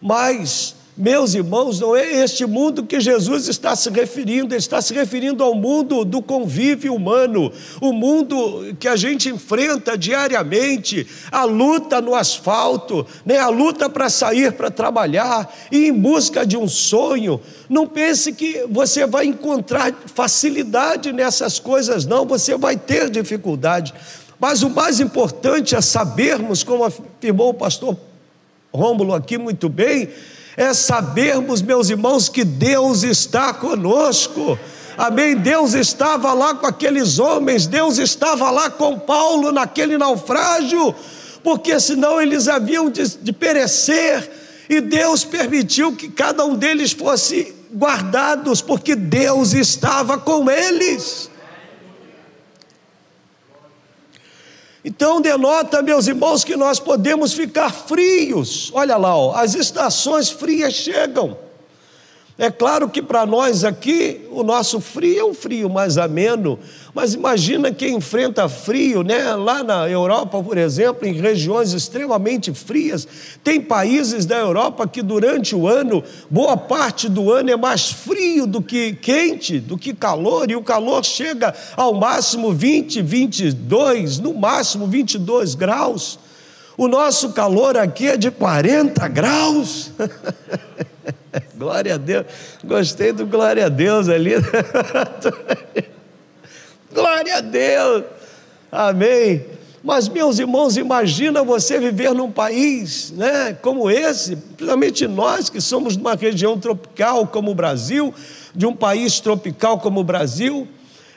mas 0.00 0.74
meus 0.98 1.32
irmãos, 1.32 1.78
não 1.78 1.94
é 1.94 2.24
este 2.24 2.44
mundo 2.44 2.82
que 2.82 3.00
Jesus 3.00 3.46
está 3.46 3.76
se 3.76 3.88
referindo, 3.88 4.52
ele 4.52 4.58
está 4.58 4.82
se 4.82 4.92
referindo 4.92 5.44
ao 5.44 5.54
mundo 5.54 6.04
do 6.04 6.20
convívio 6.20 6.92
humano, 6.92 7.52
o 7.80 7.92
mundo 7.92 8.74
que 8.80 8.88
a 8.88 8.96
gente 8.96 9.28
enfrenta 9.28 9.96
diariamente, 9.96 11.06
a 11.30 11.44
luta 11.44 12.00
no 12.00 12.16
asfalto, 12.16 13.06
né, 13.24 13.38
a 13.38 13.48
luta 13.48 13.88
para 13.88 14.10
sair 14.10 14.52
para 14.52 14.72
trabalhar 14.72 15.54
e 15.70 15.86
em 15.86 15.92
busca 15.92 16.44
de 16.44 16.56
um 16.56 16.66
sonho. 16.66 17.40
Não 17.68 17.86
pense 17.86 18.32
que 18.32 18.66
você 18.68 19.06
vai 19.06 19.26
encontrar 19.26 19.94
facilidade 20.06 21.12
nessas 21.12 21.60
coisas, 21.60 22.04
não, 22.06 22.26
você 22.26 22.56
vai 22.56 22.76
ter 22.76 23.08
dificuldade. 23.08 23.94
Mas 24.40 24.62
o 24.64 24.70
mais 24.70 24.98
importante 24.98 25.76
é 25.76 25.80
sabermos, 25.80 26.64
como 26.64 26.84
afirmou 26.84 27.50
o 27.50 27.54
pastor 27.54 27.96
Rômulo 28.72 29.14
aqui 29.14 29.38
muito 29.38 29.68
bem, 29.68 30.08
é 30.58 30.74
sabermos, 30.74 31.62
meus 31.62 31.88
irmãos, 31.88 32.28
que 32.28 32.42
Deus 32.42 33.04
está 33.04 33.54
conosco. 33.54 34.58
Amém? 34.96 35.36
Deus 35.36 35.72
estava 35.72 36.32
lá 36.32 36.52
com 36.52 36.66
aqueles 36.66 37.20
homens, 37.20 37.68
Deus 37.68 37.96
estava 37.96 38.50
lá 38.50 38.68
com 38.68 38.98
Paulo 38.98 39.52
naquele 39.52 39.96
naufrágio, 39.96 40.92
porque 41.44 41.78
senão 41.78 42.20
eles 42.20 42.48
haviam 42.48 42.90
de, 42.90 43.06
de 43.18 43.32
perecer, 43.32 44.28
e 44.68 44.80
Deus 44.80 45.24
permitiu 45.24 45.94
que 45.94 46.08
cada 46.08 46.44
um 46.44 46.56
deles 46.56 46.90
fosse 46.90 47.54
guardados, 47.72 48.60
porque 48.60 48.96
Deus 48.96 49.52
estava 49.52 50.18
com 50.18 50.50
eles. 50.50 51.27
Então 54.88 55.20
denota, 55.20 55.82
meus 55.82 56.06
irmãos, 56.06 56.42
que 56.42 56.56
nós 56.56 56.80
podemos 56.80 57.34
ficar 57.34 57.70
frios. 57.70 58.70
Olha 58.72 58.96
lá, 58.96 59.14
ó, 59.14 59.34
as 59.34 59.54
estações 59.54 60.30
frias 60.30 60.72
chegam. 60.72 61.36
É 62.38 62.50
claro 62.50 62.88
que 62.88 63.02
para 63.02 63.26
nós 63.26 63.64
aqui 63.64 64.26
o 64.30 64.42
nosso 64.42 64.80
frio 64.80 65.20
é 65.20 65.24
um 65.26 65.34
frio 65.34 65.68
mais 65.68 65.98
ameno, 65.98 66.58
mas 66.98 67.14
imagina 67.14 67.70
quem 67.70 67.94
enfrenta 67.94 68.48
frio, 68.48 69.04
né? 69.04 69.32
Lá 69.36 69.62
na 69.62 69.88
Europa, 69.88 70.42
por 70.42 70.58
exemplo, 70.58 71.06
em 71.06 71.12
regiões 71.12 71.72
extremamente 71.72 72.52
frias, 72.52 73.06
tem 73.44 73.60
países 73.60 74.26
da 74.26 74.36
Europa 74.36 74.84
que 74.84 75.00
durante 75.00 75.54
o 75.54 75.68
ano, 75.68 76.02
boa 76.28 76.56
parte 76.56 77.08
do 77.08 77.32
ano 77.32 77.52
é 77.52 77.56
mais 77.56 77.88
frio 77.88 78.48
do 78.48 78.60
que 78.60 78.94
quente, 78.94 79.60
do 79.60 79.78
que 79.78 79.94
calor, 79.94 80.50
e 80.50 80.56
o 80.56 80.62
calor 80.62 81.04
chega 81.04 81.54
ao 81.76 81.94
máximo 81.94 82.52
20, 82.52 83.00
22, 83.00 84.18
no 84.18 84.34
máximo 84.34 84.88
22 84.88 85.54
graus. 85.54 86.18
O 86.76 86.88
nosso 86.88 87.32
calor 87.32 87.76
aqui 87.76 88.08
é 88.08 88.16
de 88.16 88.28
40 88.32 89.06
graus. 89.06 89.92
glória 91.56 91.94
a 91.94 91.96
Deus. 91.96 92.26
Gostei 92.64 93.12
do 93.12 93.24
glória 93.24 93.66
a 93.66 93.68
Deus 93.68 94.08
ali. 94.08 94.32
glória 96.92 97.36
a 97.36 97.40
Deus. 97.40 98.04
Amém. 98.70 99.44
Mas, 99.82 100.08
meus 100.08 100.38
irmãos, 100.38 100.76
imagina 100.76 101.42
você 101.42 101.78
viver 101.78 102.12
num 102.12 102.30
país 102.30 103.12
né, 103.12 103.56
como 103.62 103.90
esse, 103.90 104.36
principalmente 104.36 105.06
nós 105.06 105.48
que 105.48 105.60
somos 105.60 105.96
de 105.96 106.00
uma 106.00 106.14
região 106.14 106.58
tropical 106.58 107.26
como 107.26 107.52
o 107.52 107.54
Brasil, 107.54 108.12
de 108.54 108.66
um 108.66 108.74
país 108.74 109.20
tropical 109.20 109.78
como 109.78 110.00
o 110.00 110.04
Brasil, 110.04 110.66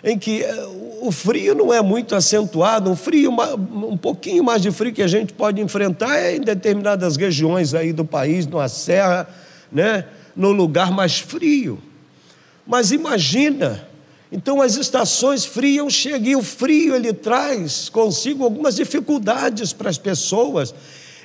em 0.03 0.17
que 0.17 0.43
eh, 0.43 0.67
o 1.01 1.11
frio 1.11 1.55
não 1.55 1.73
é 1.73 1.81
muito 1.81 2.15
acentuado, 2.15 2.89
um 2.89 2.95
frio, 2.95 3.31
um 3.31 3.97
pouquinho 3.97 4.43
mais 4.43 4.61
de 4.61 4.71
frio 4.71 4.93
que 4.93 5.01
a 5.01 5.07
gente 5.07 5.33
pode 5.33 5.59
enfrentar 5.59 6.15
é 6.17 6.35
em 6.35 6.41
determinadas 6.41 7.17
regiões 7.17 7.73
aí 7.73 7.91
do 7.91 8.05
país, 8.05 8.45
numa 8.45 8.69
serra, 8.69 9.27
né? 9.71 10.05
no 10.35 10.51
lugar 10.51 10.91
mais 10.91 11.19
frio. 11.19 11.79
Mas 12.65 12.91
imagina, 12.91 13.87
então 14.31 14.61
as 14.61 14.77
estações 14.77 15.45
frias 15.45 15.91
chegam 15.91 16.29
e 16.29 16.35
o 16.35 16.41
frio 16.41 16.95
ele 16.95 17.11
traz 17.11 17.89
consigo 17.89 18.43
algumas 18.45 18.75
dificuldades 18.75 19.73
para 19.73 19.89
as 19.89 19.97
pessoas. 19.97 20.73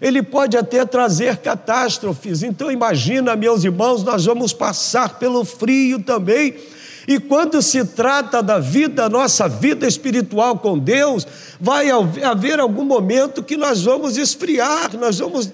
Ele 0.03 0.23
pode 0.23 0.57
até 0.57 0.85
trazer 0.85 1.37
catástrofes. 1.39 2.43
Então 2.43 2.71
imagina, 2.71 3.37
meus 3.37 3.63
irmãos, 3.65 4.03
nós 4.03 4.25
vamos 4.25 4.53
passar 4.53 5.19
pelo 5.19 5.45
frio 5.45 6.03
também. 6.03 6.55
E 7.09 7.21
quando 7.21 7.63
se 7.63 7.85
trata 7.85 8.43
da 8.43 8.59
vida, 8.59 9.09
nossa 9.09 9.49
vida 9.49 9.87
espiritual 9.87 10.59
com 10.59 10.77
Deus, 10.77 11.25
vai 11.61 11.89
haver 11.91 12.59
algum 12.59 12.85
momento 12.85 13.45
que 13.45 13.57
nós 13.57 13.85
vamos 13.85 14.17
esfriar, 14.17 14.97
nós 14.99 15.21
vamos 15.21 15.49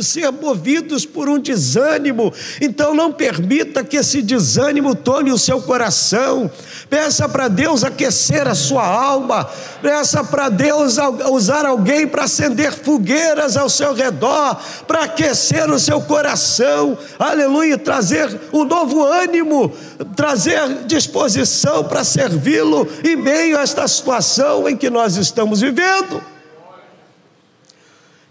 ser 0.00 0.30
movidos 0.30 1.04
por 1.04 1.28
um 1.28 1.38
desânimo. 1.38 2.32
Então 2.60 2.94
não 2.94 3.12
permita 3.12 3.84
que 3.84 3.96
esse 3.96 4.22
desânimo 4.22 4.94
tome 4.94 5.32
o 5.32 5.38
seu 5.38 5.60
coração. 5.60 6.50
Peça 6.88 7.28
para 7.28 7.48
Deus 7.48 7.84
aquecer 7.84 8.46
a 8.46 8.54
sua 8.54 8.86
alma. 8.86 9.48
Peça 9.82 10.22
para 10.22 10.48
Deus 10.48 10.96
usar 11.30 11.66
alguém 11.66 12.06
para 12.06 12.24
acender 12.24 12.72
fogueiras 12.72 13.56
ao 13.56 13.68
seu 13.68 13.92
redor, 13.94 14.56
para 14.86 15.04
aquecer 15.04 15.70
o 15.70 15.78
seu 15.78 16.00
coração. 16.02 16.96
Aleluia, 17.18 17.76
trazer 17.76 18.40
um 18.52 18.64
novo 18.64 19.02
ânimo, 19.04 19.72
trazer 20.14 20.84
disposição 20.86 21.84
para 21.84 22.04
servi-lo 22.04 22.88
em 23.04 23.16
meio 23.16 23.58
a 23.58 23.62
esta 23.62 23.86
situação 23.88 24.68
em 24.68 24.76
que 24.76 24.90
nós 24.90 25.16
estamos 25.16 25.60
vivendo. 25.60 26.31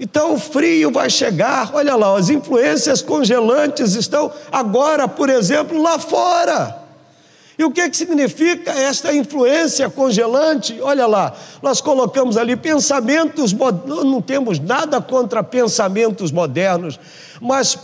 Então 0.03 0.33
o 0.33 0.39
frio 0.39 0.89
vai 0.89 1.11
chegar, 1.11 1.69
olha 1.75 1.95
lá, 1.95 2.17
as 2.17 2.27
influências 2.27 3.03
congelantes 3.03 3.93
estão 3.93 4.31
agora, 4.51 5.07
por 5.07 5.29
exemplo, 5.29 5.79
lá 5.79 5.99
fora. 5.99 6.75
E 7.55 7.63
o 7.63 7.69
que, 7.69 7.87
que 7.87 7.95
significa 7.95 8.71
esta 8.71 9.13
influência 9.13 9.87
congelante? 9.91 10.81
Olha 10.81 11.05
lá, 11.05 11.35
nós 11.61 11.81
colocamos 11.81 12.35
ali 12.35 12.55
pensamentos, 12.55 13.53
não 13.53 14.19
temos 14.19 14.57
nada 14.57 14.99
contra 14.99 15.43
pensamentos 15.43 16.31
modernos, 16.31 16.99
mas 17.39 17.77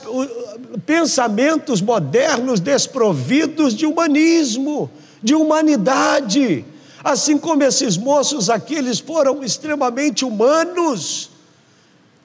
pensamentos 0.87 1.81
modernos 1.81 2.59
desprovidos 2.59 3.75
de 3.75 3.85
humanismo, 3.85 4.89
de 5.21 5.35
humanidade. 5.35 6.65
Assim 7.03 7.37
como 7.37 7.61
esses 7.61 7.95
moços 7.95 8.49
aqui, 8.49 8.73
eles 8.73 8.97
foram 8.97 9.43
extremamente 9.43 10.25
humanos 10.25 11.36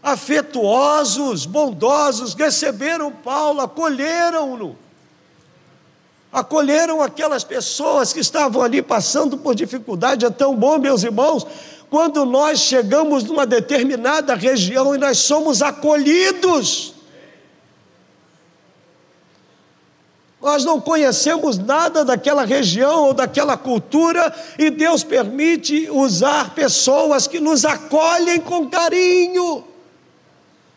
afetuosos, 0.02 1.46
bondosos, 1.46 2.34
receberam 2.34 3.12
Paulo, 3.12 3.60
acolheram-no. 3.60 4.76
Acolheram 6.32 7.02
aquelas 7.02 7.44
pessoas 7.44 8.12
que 8.12 8.18
estavam 8.18 8.62
ali 8.62 8.82
passando 8.82 9.36
por 9.36 9.54
dificuldade. 9.54 10.24
É 10.24 10.30
tão 10.30 10.56
bom, 10.56 10.78
meus 10.78 11.02
irmãos, 11.02 11.46
quando 11.90 12.24
nós 12.24 12.58
chegamos 12.58 13.22
numa 13.24 13.46
determinada 13.46 14.34
região 14.34 14.94
e 14.94 14.98
nós 14.98 15.18
somos 15.18 15.60
acolhidos. 15.60 16.94
Nós 20.40 20.64
não 20.64 20.80
conhecemos 20.80 21.56
nada 21.58 22.04
daquela 22.04 22.44
região 22.44 23.04
ou 23.04 23.14
daquela 23.14 23.56
cultura 23.56 24.34
e 24.58 24.70
Deus 24.70 25.04
permite 25.04 25.88
usar 25.90 26.52
pessoas 26.54 27.28
que 27.28 27.38
nos 27.38 27.64
acolhem 27.64 28.40
com 28.40 28.68
carinho. 28.68 29.71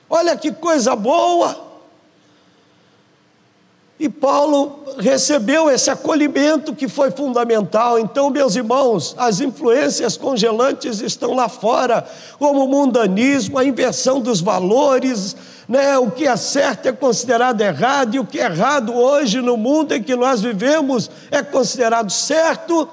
Olha 0.09 0.35
que 0.37 0.51
coisa 0.51 0.95
boa! 0.95 1.65
E 3.97 4.09
Paulo 4.09 4.83
recebeu 4.97 5.69
esse 5.69 5.89
acolhimento 5.89 6.75
que 6.75 6.87
foi 6.87 7.11
fundamental. 7.11 7.97
Então, 7.97 8.29
meus 8.29 8.55
irmãos, 8.55 9.15
as 9.17 9.39
influências 9.39 10.17
congelantes 10.17 10.99
estão 10.99 11.33
lá 11.33 11.47
fora, 11.47 12.05
como 12.37 12.65
o 12.65 12.67
mundanismo, 12.67 13.57
a 13.57 13.63
inversão 13.63 14.19
dos 14.19 14.41
valores, 14.41 15.33
né? 15.67 15.97
o 15.97 16.11
que 16.11 16.27
é 16.27 16.35
certo 16.35 16.87
é 16.87 16.91
considerado 16.91 17.61
errado, 17.61 18.15
e 18.15 18.19
o 18.19 18.25
que 18.25 18.37
é 18.37 18.43
errado 18.43 18.93
hoje 18.93 19.39
no 19.39 19.55
mundo 19.55 19.93
em 19.93 20.03
que 20.03 20.15
nós 20.15 20.41
vivemos 20.41 21.09
é 21.31 21.41
considerado 21.41 22.11
certo, 22.11 22.89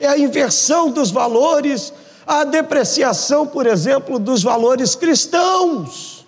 é 0.00 0.08
a 0.08 0.18
inversão 0.18 0.90
dos 0.90 1.12
valores, 1.12 1.92
a 2.26 2.44
depreciação, 2.44 3.46
por 3.46 3.66
exemplo, 3.66 4.18
dos 4.18 4.42
valores 4.42 4.94
cristãos. 4.94 6.26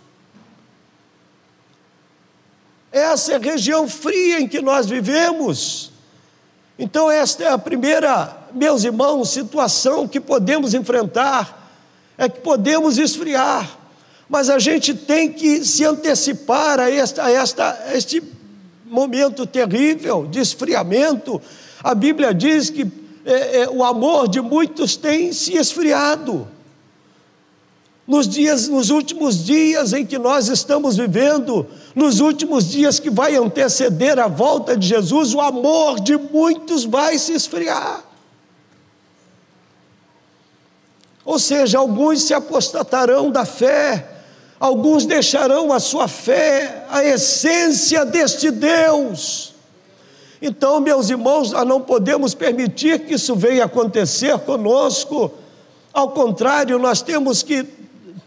Essa 2.90 3.33
é 3.33 3.37
a 3.37 3.38
região 3.38 3.88
fria 3.88 4.40
em 4.40 4.46
que 4.46 4.61
nós 4.61 4.87
vivemos. 4.87 5.90
Então, 6.78 7.11
esta 7.11 7.44
é 7.44 7.48
a 7.48 7.59
primeira, 7.59 8.37
meus 8.52 8.85
irmãos, 8.85 9.31
situação 9.31 10.07
que 10.07 10.20
podemos 10.20 10.74
enfrentar, 10.74 11.59
é 12.18 12.28
que 12.28 12.40
podemos 12.40 12.98
esfriar, 12.98 13.78
mas 14.28 14.50
a 14.50 14.59
gente 14.59 14.94
tem 14.94 15.33
que 15.33 15.64
se 15.64 15.85
antecipar 15.85 16.78
a 16.81 16.90
esta, 16.90 17.24
a 17.24 17.31
esta 17.31 17.70
a 17.87 17.96
este 17.96 18.22
momento 18.85 19.46
terrível 19.46 20.26
de 20.26 20.40
esfriamento. 20.40 21.40
A 21.83 21.94
Bíblia 21.94 22.35
diz 22.35 22.68
que 22.68 22.85
é, 23.24 23.61
é, 23.61 23.68
o 23.68 23.85
amor 23.85 24.28
de 24.28 24.40
muitos 24.40 24.96
tem 24.96 25.32
se 25.32 25.56
esfriado. 25.56 26.48
Nos 28.06 28.28
dias, 28.28 28.68
nos 28.68 28.90
últimos 28.90 29.44
dias 29.44 29.92
em 29.92 30.04
que 30.04 30.18
nós 30.18 30.48
estamos 30.48 30.96
vivendo, 30.96 31.66
nos 31.94 32.20
últimos 32.20 32.68
dias 32.68 32.98
que 32.98 33.08
vai 33.08 33.37
anteceder 33.37 34.18
a 34.18 34.26
volta 34.26 34.76
de 34.76 34.87
Jesus, 34.87 35.32
o 35.35 35.40
amor 35.40 36.00
de 36.00 36.16
muitos 36.16 36.85
vai 36.85 37.16
se 37.16 37.32
esfriar. 37.32 38.04
Ou 41.24 41.38
seja, 41.38 41.78
alguns 41.78 42.22
se 42.24 42.35
apostatarão 42.35 43.30
da 43.30 43.44
fé, 43.44 44.08
alguns 44.58 45.06
deixarão 45.06 45.72
a 45.72 45.78
sua 45.78 46.08
fé, 46.08 46.85
a 46.90 47.04
essência 47.04 48.04
deste 48.04 48.50
Deus. 48.50 49.51
Então, 50.44 50.81
meus 50.81 51.09
irmãos, 51.09 51.52
nós 51.52 51.64
não 51.64 51.81
podemos 51.81 52.35
permitir 52.35 53.07
que 53.07 53.14
isso 53.14 53.37
venha 53.37 53.64
acontecer 53.64 54.37
conosco. 54.40 55.33
Ao 55.92 56.11
contrário, 56.11 56.81
nós 56.81 57.00
temos 57.00 57.44
que 57.44 57.64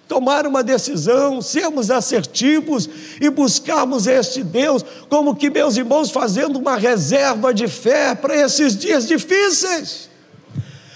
tomar 0.07 0.47
uma 0.47 0.63
decisão, 0.63 1.41
sermos 1.41 1.91
assertivos 1.91 2.87
e 3.19 3.29
buscarmos 3.29 4.07
este 4.07 4.43
Deus, 4.43 4.85
como 5.09 5.35
que 5.35 5.49
meus 5.49 5.75
irmãos 5.75 6.09
fazendo 6.09 6.57
uma 6.57 6.77
reserva 6.77 7.53
de 7.53 7.67
fé 7.67 8.15
para 8.15 8.33
esses 8.33 8.77
dias 8.77 9.05
difíceis. 9.05 10.09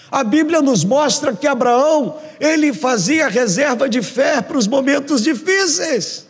A 0.10 0.23
Bíblia 0.23 0.62
nos 0.62 0.86
mostra 0.86 1.34
que 1.34 1.47
Abraão, 1.47 2.15
ele 2.39 2.71
fazia 2.71 3.27
reserva 3.27 3.89
de 3.89 4.01
fé 4.01 4.41
para 4.41 4.58
os 4.58 4.67
momentos 4.67 5.21
difíceis. 5.21 6.25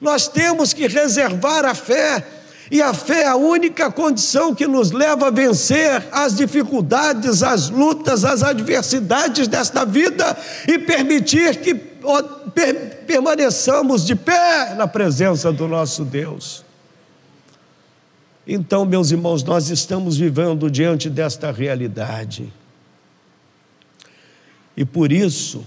Nós 0.00 0.26
temos 0.26 0.72
que 0.72 0.88
reservar 0.88 1.64
a 1.64 1.74
fé, 1.74 2.26
e 2.70 2.80
a 2.80 2.94
fé 2.94 3.22
é 3.22 3.28
a 3.28 3.36
única 3.36 3.90
condição 3.90 4.54
que 4.54 4.66
nos 4.66 4.90
leva 4.90 5.28
a 5.28 5.30
vencer 5.30 6.08
as 6.10 6.36
dificuldades, 6.36 7.42
as 7.42 7.68
lutas, 7.68 8.24
as 8.24 8.42
adversidades 8.42 9.48
desta 9.48 9.84
vida 9.84 10.36
e 10.66 10.78
permitir 10.78 11.60
que 11.60 11.74
permaneçamos 13.06 14.06
de 14.06 14.14
pé 14.14 14.74
na 14.74 14.86
presença 14.86 15.52
do 15.52 15.68
nosso 15.68 16.04
Deus. 16.04 16.64
Então, 18.46 18.84
meus 18.84 19.10
irmãos, 19.10 19.44
nós 19.44 19.68
estamos 19.70 20.16
vivendo 20.16 20.70
diante 20.70 21.08
desta 21.08 21.52
realidade. 21.52 22.52
E 24.76 24.84
por 24.84 25.12
isso 25.12 25.64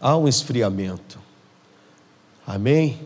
há 0.00 0.16
um 0.16 0.28
esfriamento. 0.28 1.18
Amém? 2.46 3.00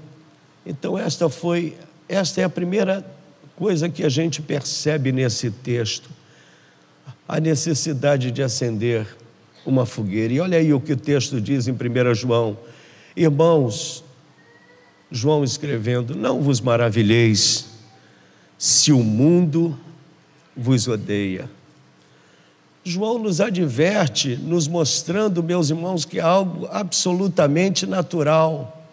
Então 0.64 0.98
esta 0.98 1.28
foi, 1.28 1.76
esta 2.10 2.40
é 2.40 2.44
a 2.44 2.48
primeira 2.50 3.06
coisa 3.54 3.88
que 3.88 4.02
a 4.02 4.08
gente 4.08 4.42
percebe 4.42 5.12
nesse 5.12 5.50
texto. 5.50 6.10
A 7.28 7.38
necessidade 7.38 8.32
de 8.32 8.42
acender 8.42 9.06
uma 9.64 9.86
fogueira. 9.86 10.34
E 10.34 10.40
olha 10.40 10.58
aí 10.58 10.74
o 10.74 10.80
que 10.80 10.92
o 10.92 10.96
texto 10.96 11.40
diz 11.40 11.68
em 11.68 11.72
1 11.72 12.14
João. 12.14 12.58
Irmãos, 13.14 14.02
João 15.08 15.44
escrevendo: 15.44 16.16
Não 16.16 16.42
vos 16.42 16.60
maravilheis 16.60 17.66
se 18.58 18.92
o 18.92 19.04
mundo 19.04 19.78
vos 20.56 20.88
odeia. 20.88 21.48
João 22.82 23.18
nos 23.18 23.40
adverte, 23.40 24.36
nos 24.36 24.66
mostrando, 24.66 25.42
meus 25.42 25.70
irmãos, 25.70 26.04
que 26.04 26.18
é 26.18 26.22
algo 26.22 26.66
absolutamente 26.72 27.86
natural, 27.86 28.84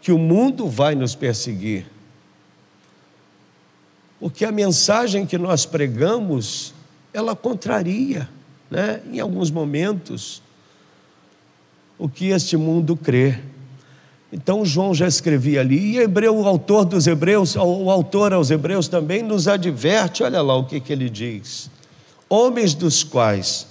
que 0.00 0.10
o 0.10 0.18
mundo 0.18 0.66
vai 0.66 0.96
nos 0.96 1.14
perseguir. 1.14 1.93
Porque 4.24 4.42
a 4.46 4.50
mensagem 4.50 5.26
que 5.26 5.36
nós 5.36 5.66
pregamos, 5.66 6.72
ela 7.12 7.36
contraria, 7.36 8.26
né, 8.70 9.02
em 9.12 9.20
alguns 9.20 9.50
momentos, 9.50 10.40
o 11.98 12.08
que 12.08 12.28
este 12.28 12.56
mundo 12.56 12.96
crê. 12.96 13.38
Então 14.32 14.64
João 14.64 14.94
já 14.94 15.06
escrevia 15.06 15.60
ali, 15.60 15.96
e 15.96 15.98
Hebreu, 15.98 16.34
o 16.34 16.48
autor 16.48 16.86
dos 16.86 17.06
Hebreus, 17.06 17.54
o 17.54 17.90
autor 17.90 18.32
aos 18.32 18.50
Hebreus 18.50 18.88
também 18.88 19.22
nos 19.22 19.46
adverte, 19.46 20.22
olha 20.22 20.40
lá 20.40 20.56
o 20.56 20.64
que, 20.64 20.80
que 20.80 20.90
ele 20.90 21.10
diz 21.10 21.70
homens 22.26 22.72
dos 22.72 23.04
quais 23.04 23.68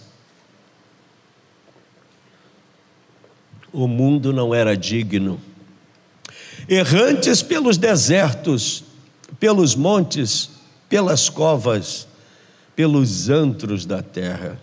o 3.71 3.87
mundo 3.87 4.31
não 4.31 4.53
era 4.53 4.77
digno, 4.77 5.41
errantes 6.69 7.41
pelos 7.41 7.75
desertos, 7.75 8.92
pelos 9.43 9.75
montes, 9.75 10.51
pelas 10.87 11.27
covas, 11.27 12.07
pelos 12.77 13.29
antros 13.29 13.85
da 13.85 14.01
terra. 14.01 14.57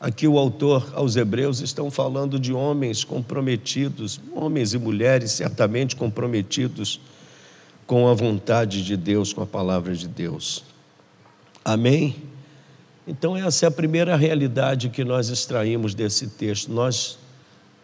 Aqui 0.00 0.28
o 0.28 0.38
autor 0.38 0.92
aos 0.94 1.16
Hebreus 1.16 1.58
estão 1.58 1.90
falando 1.90 2.38
de 2.38 2.52
homens 2.52 3.02
comprometidos, 3.02 4.20
homens 4.32 4.74
e 4.74 4.78
mulheres 4.78 5.32
certamente 5.32 5.96
comprometidos 5.96 7.00
com 7.84 8.08
a 8.08 8.14
vontade 8.14 8.84
de 8.84 8.96
Deus, 8.96 9.32
com 9.32 9.42
a 9.42 9.46
palavra 9.46 9.92
de 9.92 10.06
Deus. 10.06 10.62
Amém? 11.64 12.14
Então, 13.08 13.36
essa 13.36 13.66
é 13.66 13.68
a 13.68 13.72
primeira 13.72 14.14
realidade 14.14 14.88
que 14.88 15.02
nós 15.02 15.30
extraímos 15.30 15.96
desse 15.96 16.28
texto. 16.28 16.70
Nós 16.70 17.18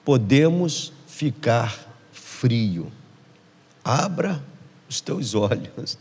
podemos 0.04 0.92
ficar 1.04 1.76
frio. 2.12 2.92
Abra 3.84 4.40
os 4.88 5.00
teus 5.00 5.34
olhos 5.34 5.98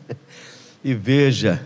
e 0.82 0.94
veja. 0.94 1.62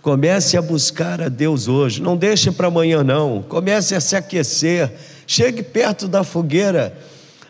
Comece 0.00 0.56
a 0.56 0.62
buscar 0.62 1.22
a 1.22 1.28
Deus 1.28 1.66
hoje. 1.66 2.02
Não 2.02 2.16
deixe 2.16 2.50
para 2.50 2.68
amanhã, 2.68 3.02
não. 3.02 3.42
Comece 3.42 3.94
a 3.94 4.00
se 4.00 4.14
aquecer. 4.14 4.92
Chegue 5.26 5.62
perto 5.62 6.06
da 6.06 6.22
fogueira. 6.22 6.94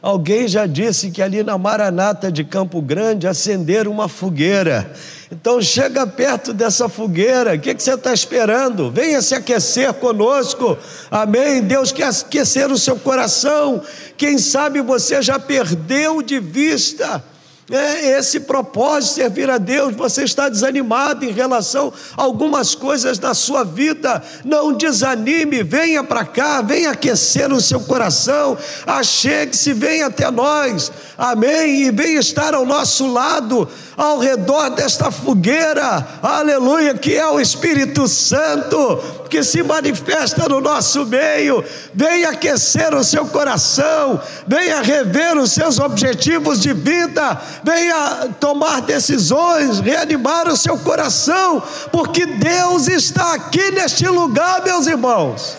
Alguém 0.01 0.47
já 0.47 0.67
disse 0.67 1.11
que 1.11 1.23
ali 1.23 1.43
na 1.43 1.59
Maranata 1.59 2.31
de 2.31 2.45
Campo 2.45 2.81
Grande 2.81 3.27
acenderam 3.27 3.91
uma 3.91 4.07
fogueira. 4.07 4.93
Então 5.33 5.61
chega 5.61 6.07
perto 6.07 6.53
dessa 6.53 6.89
fogueira, 6.89 7.55
o 7.55 7.59
que, 7.59 7.75
que 7.75 7.83
você 7.83 7.95
está 7.95 8.13
esperando? 8.13 8.91
Venha 8.91 9.21
se 9.21 9.35
aquecer 9.35 9.93
conosco, 9.95 10.79
amém? 11.11 11.63
Deus 11.63 11.91
quer 11.91 12.09
aquecer 12.09 12.71
o 12.71 12.79
seu 12.79 12.97
coração. 12.97 13.83
Quem 14.17 14.39
sabe 14.39 14.81
você 14.81 15.23
já 15.23 15.39
perdeu 15.39 16.23
de 16.23 16.39
vista 16.39 17.25
é 17.71 18.19
esse 18.19 18.41
propósito, 18.41 19.15
servir 19.15 19.49
a 19.49 19.57
Deus, 19.57 19.95
você 19.95 20.25
está 20.25 20.51
desanimado 20.51 21.25
em 21.25 21.31
relação 21.31 21.93
a 22.15 22.23
algumas 22.23 22.75
coisas 22.75 23.19
da 23.19 23.33
sua 23.33 23.65
vida, 23.65 24.23
não 24.45 24.73
desanime, 24.73 25.63
venha 25.63 26.05
para 26.05 26.27
cá, 26.27 26.61
venha 26.61 26.91
aquecer 26.91 27.51
o 27.53 27.61
seu 27.61 27.81
coração, 27.81 28.59
achegue-se, 28.87 29.73
venha 29.73 30.07
até 30.07 30.31
nós, 30.31 30.93
amém, 31.17 31.87
e 31.87 31.91
venha 31.91 32.21
estar 32.21 32.53
ao 32.53 32.67
nosso 32.67 33.11
lado, 33.11 33.67
ao 33.97 34.19
redor 34.19 34.71
desta 34.71 35.11
fogueira, 35.11 36.07
aleluia, 36.23 36.95
que 36.95 37.15
é 37.17 37.27
o 37.27 37.41
Espírito 37.41 38.07
Santo, 38.09 39.25
que 39.31 39.43
se 39.43 39.63
manifesta 39.63 40.49
no 40.49 40.61
nosso 40.61 41.07
meio, 41.07 41.65
venha 41.95 42.31
aquecer 42.31 42.95
o 42.95 43.03
seu 43.03 43.27
coração, 43.27 44.21
venha 44.47 44.83
rever 44.83 45.37
os 45.37 45.53
seus 45.53 45.79
objetivos 45.79 46.61
de 46.61 46.73
vida, 46.73 47.41
venha 47.63 48.35
tomar 48.41 48.81
decisões, 48.83 49.81
reanimar 49.81 50.49
o 50.49 50.57
seu 50.57 50.79
coração, 50.79 51.63
porque 51.93 52.27
Deus 52.27 52.89
está 52.89 53.35
aqui 53.35 53.71
neste 53.71 54.07
lugar, 54.09 54.63
meus 54.65 54.87
irmãos. 54.87 55.57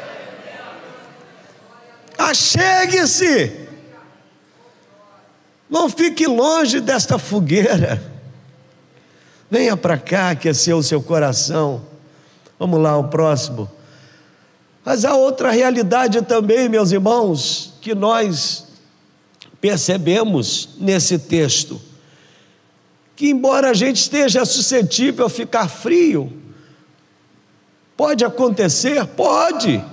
Achegue-se, 2.17 3.67
não 5.69 5.89
fique 5.89 6.25
longe 6.27 6.79
desta 6.79 7.17
fogueira. 7.17 8.01
Venha 9.49 9.77
para 9.77 9.97
cá 9.97 10.31
aquecer 10.31 10.75
o 10.75 10.83
seu 10.83 11.01
coração. 11.01 11.85
Vamos 12.57 12.79
lá, 12.81 12.97
o 12.97 13.05
próximo. 13.05 13.69
Mas 14.83 15.03
há 15.03 15.15
outra 15.15 15.51
realidade 15.51 16.21
também, 16.21 16.69
meus 16.69 16.91
irmãos, 16.91 17.73
que 17.81 17.95
nós 17.95 18.65
percebemos 19.65 20.69
nesse 20.79 21.17
texto. 21.17 21.81
Que, 23.15 23.31
embora 23.31 23.71
a 23.71 23.73
gente 23.73 23.95
esteja 23.95 24.45
suscetível 24.45 25.25
a 25.25 25.29
ficar 25.29 25.67
frio, 25.67 26.31
pode 27.97 28.23
acontecer? 28.23 29.03
Pode, 29.07 29.83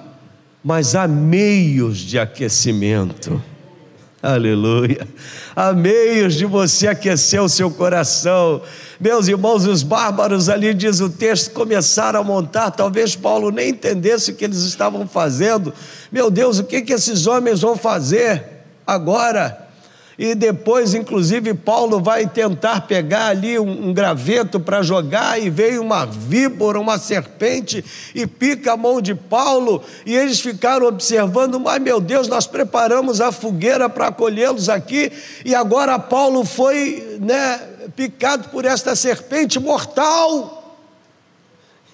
mas 0.62 0.94
há 0.94 1.08
meios 1.08 1.96
de 1.96 2.18
aquecimento. 2.18 3.42
Aleluia. 4.22 5.08
Há 5.56 5.72
meios 5.72 6.34
de 6.34 6.44
você 6.44 6.88
aquecer 6.88 7.42
o 7.42 7.48
seu 7.48 7.70
coração. 7.70 8.60
Meus 9.00 9.26
irmãos, 9.26 9.64
os 9.64 9.82
bárbaros 9.82 10.50
ali, 10.50 10.74
diz 10.74 11.00
o 11.00 11.08
texto, 11.08 11.50
começaram 11.52 12.20
a 12.20 12.24
montar. 12.24 12.72
Talvez 12.72 13.16
Paulo 13.16 13.50
nem 13.50 13.70
entendesse 13.70 14.32
o 14.32 14.34
que 14.34 14.44
eles 14.44 14.64
estavam 14.64 15.08
fazendo. 15.08 15.72
Meu 16.12 16.30
Deus, 16.30 16.58
o 16.58 16.64
que, 16.64 16.82
que 16.82 16.92
esses 16.92 17.26
homens 17.26 17.62
vão 17.62 17.74
fazer 17.74 18.44
agora? 18.86 19.61
E 20.18 20.34
depois, 20.34 20.94
inclusive, 20.94 21.54
Paulo 21.54 22.00
vai 22.00 22.26
tentar 22.26 22.82
pegar 22.82 23.28
ali 23.28 23.58
um, 23.58 23.88
um 23.88 23.94
graveto 23.94 24.60
para 24.60 24.82
jogar, 24.82 25.40
e 25.40 25.48
veio 25.48 25.80
uma 25.80 26.04
víbora, 26.04 26.78
uma 26.78 26.98
serpente, 26.98 27.84
e 28.14 28.26
pica 28.26 28.72
a 28.72 28.76
mão 28.76 29.00
de 29.00 29.14
Paulo, 29.14 29.82
e 30.04 30.14
eles 30.14 30.40
ficaram 30.40 30.86
observando, 30.86 31.58
mas 31.58 31.80
meu 31.80 32.00
Deus, 32.00 32.28
nós 32.28 32.46
preparamos 32.46 33.20
a 33.20 33.32
fogueira 33.32 33.88
para 33.88 34.08
acolhê-los 34.08 34.68
aqui, 34.68 35.10
e 35.44 35.54
agora 35.54 35.98
Paulo 35.98 36.44
foi 36.44 37.18
né, 37.20 37.60
picado 37.96 38.50
por 38.50 38.64
esta 38.64 38.94
serpente 38.94 39.58
mortal. 39.58 40.78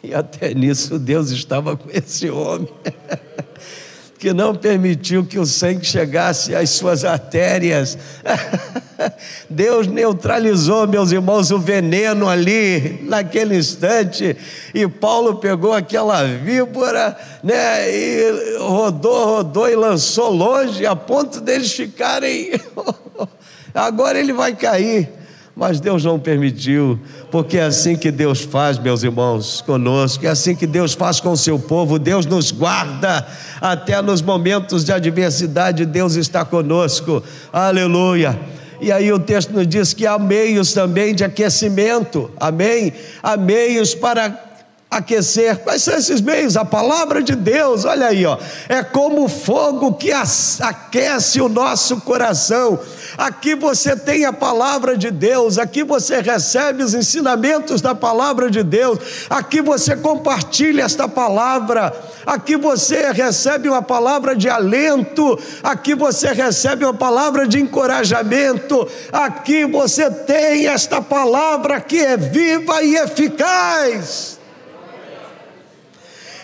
E 0.03 0.15
até 0.15 0.55
nisso 0.55 0.99
Deus 0.99 1.31
estava 1.31 1.77
com 1.77 1.89
esse 1.91 2.31
homem. 2.31 2.69
que 4.19 4.33
não 4.33 4.55
permitiu 4.55 5.25
que 5.25 5.39
o 5.39 5.47
sangue 5.47 5.87
chegasse 5.87 6.55
às 6.55 6.71
suas 6.71 7.05
artérias. 7.05 7.97
Deus 9.49 9.87
neutralizou, 9.87 10.89
meus 10.89 11.13
irmãos, 11.13 11.53
o 11.53 11.59
veneno 11.59 12.29
ali, 12.29 13.01
naquele 13.05 13.57
instante, 13.57 14.37
e 14.75 14.89
Paulo 14.89 15.37
pegou 15.37 15.73
aquela 15.73 16.25
víbora, 16.25 17.17
né, 17.45 17.89
e 17.89 18.57
rodou, 18.59 19.37
rodou 19.37 19.69
e 19.69 19.77
lançou 19.77 20.33
longe, 20.33 20.85
a 20.85 20.97
ponto 20.97 21.41
deles 21.41 21.73
ficarem. 21.73 22.53
Agora 23.73 24.19
ele 24.19 24.33
vai 24.33 24.55
cair 24.57 25.09
mas 25.59 25.81
Deus 25.81 26.05
não 26.05 26.21
permitiu, 26.21 27.01
porque 27.33 27.59
é 27.59 27.65
assim 27.65 27.97
que 27.97 28.13
Deus 28.13 28.43
faz, 28.43 28.79
meus 28.79 29.03
irmãos, 29.03 29.61
conosco, 29.61 30.25
é 30.25 30.29
assim 30.29 30.55
que 30.55 30.69
Deus 30.69 30.95
faz 30.95 31.19
com 31.19 31.33
o 31.33 31.37
seu 31.37 31.59
povo, 31.59 31.99
Deus 31.99 32.25
nos 32.25 32.53
guarda 32.53 33.27
até 33.61 34.01
nos 34.01 34.23
momentos 34.23 34.85
de 34.85 34.93
adversidade, 34.93 35.85
Deus 35.85 36.15
está 36.15 36.45
conosco, 36.45 37.21
aleluia. 37.53 38.39
E 38.81 38.93
aí 38.93 39.13
o 39.13 39.19
texto 39.19 39.51
nos 39.51 39.67
diz 39.67 39.93
que 39.93 40.07
há 40.07 40.17
meios 40.17 40.73
também 40.73 41.13
de 41.13 41.25
aquecimento, 41.25 42.31
amém? 42.39 42.93
Há 43.21 43.37
meios 43.37 43.97
para 43.97 44.48
aquecer. 44.91 45.59
Quais 45.59 45.83
são 45.83 45.95
esses 45.95 46.21
meios? 46.21 46.57
A 46.57 46.65
palavra 46.65 47.23
de 47.23 47.35
Deus, 47.35 47.85
olha 47.85 48.07
aí, 48.07 48.25
ó. 48.25 48.39
É 48.69 48.83
como 48.83 49.29
fogo 49.29 49.95
que 49.95 50.11
aquece 50.13 51.41
o 51.41 51.49
nosso 51.49 52.01
coração. 52.01 52.79
Aqui 53.17 53.55
você 53.55 53.97
tem 53.97 54.25
a 54.25 54.33
palavra 54.33 54.97
de 54.97 55.11
Deus, 55.11 55.59
aqui 55.59 55.83
você 55.83 56.21
recebe 56.21 56.83
os 56.83 56.95
ensinamentos 56.95 57.81
da 57.81 57.95
palavra 57.95 58.51
de 58.51 58.63
Deus, 58.63 58.99
aqui 59.29 59.61
você 59.61 59.97
compartilha 59.97 60.83
esta 60.85 61.09
palavra, 61.09 61.93
aqui 62.25 62.57
você 62.57 63.11
recebe 63.11 63.69
uma 63.69 63.83
palavra 63.83 64.37
de 64.37 64.49
alento, 64.49 65.39
aqui 65.63 65.95
você 65.95 66.29
recebe 66.29 66.85
uma 66.85 66.95
palavra 66.95 67.47
de 67.47 67.61
encorajamento, 67.61 68.87
aqui 69.13 69.65
você 69.65 70.11
tem 70.11 70.69
esta 70.69 71.03
palavra 71.03 71.81
que 71.81 71.99
é 71.99 72.17
viva 72.17 72.83
e 72.83 72.95
eficaz. 72.95 74.38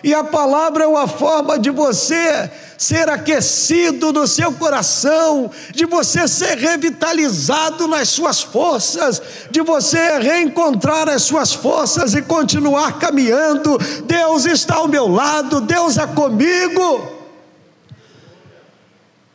E 0.05 0.13
a 0.13 0.23
palavra 0.23 0.85
é 0.85 0.87
uma 0.87 1.09
forma 1.09 1.59
de 1.59 1.71
você 1.71 2.51
ser 2.77 3.09
aquecido 3.09 4.13
no 4.13 4.27
seu 4.27 4.53
coração, 4.53 5.51
de 5.73 5.87
você 5.87 6.29
ser 6.29 6.59
revitalizado 6.59 7.89
nas 7.89 8.11
suas 8.11 8.43
forças, 8.43 9.23
de 9.51 9.63
você 9.63 10.19
reencontrar 10.19 11.09
as 11.09 11.23
suas 11.23 11.55
forças 11.55 12.13
e 12.13 12.21
continuar 12.21 12.99
caminhando. 12.99 13.79
Deus 14.05 14.45
está 14.45 14.75
ao 14.75 14.89
meu 14.89 15.09
lado, 15.09 15.63
Deus 15.63 15.97
é 15.97 16.07
comigo. 16.07 17.11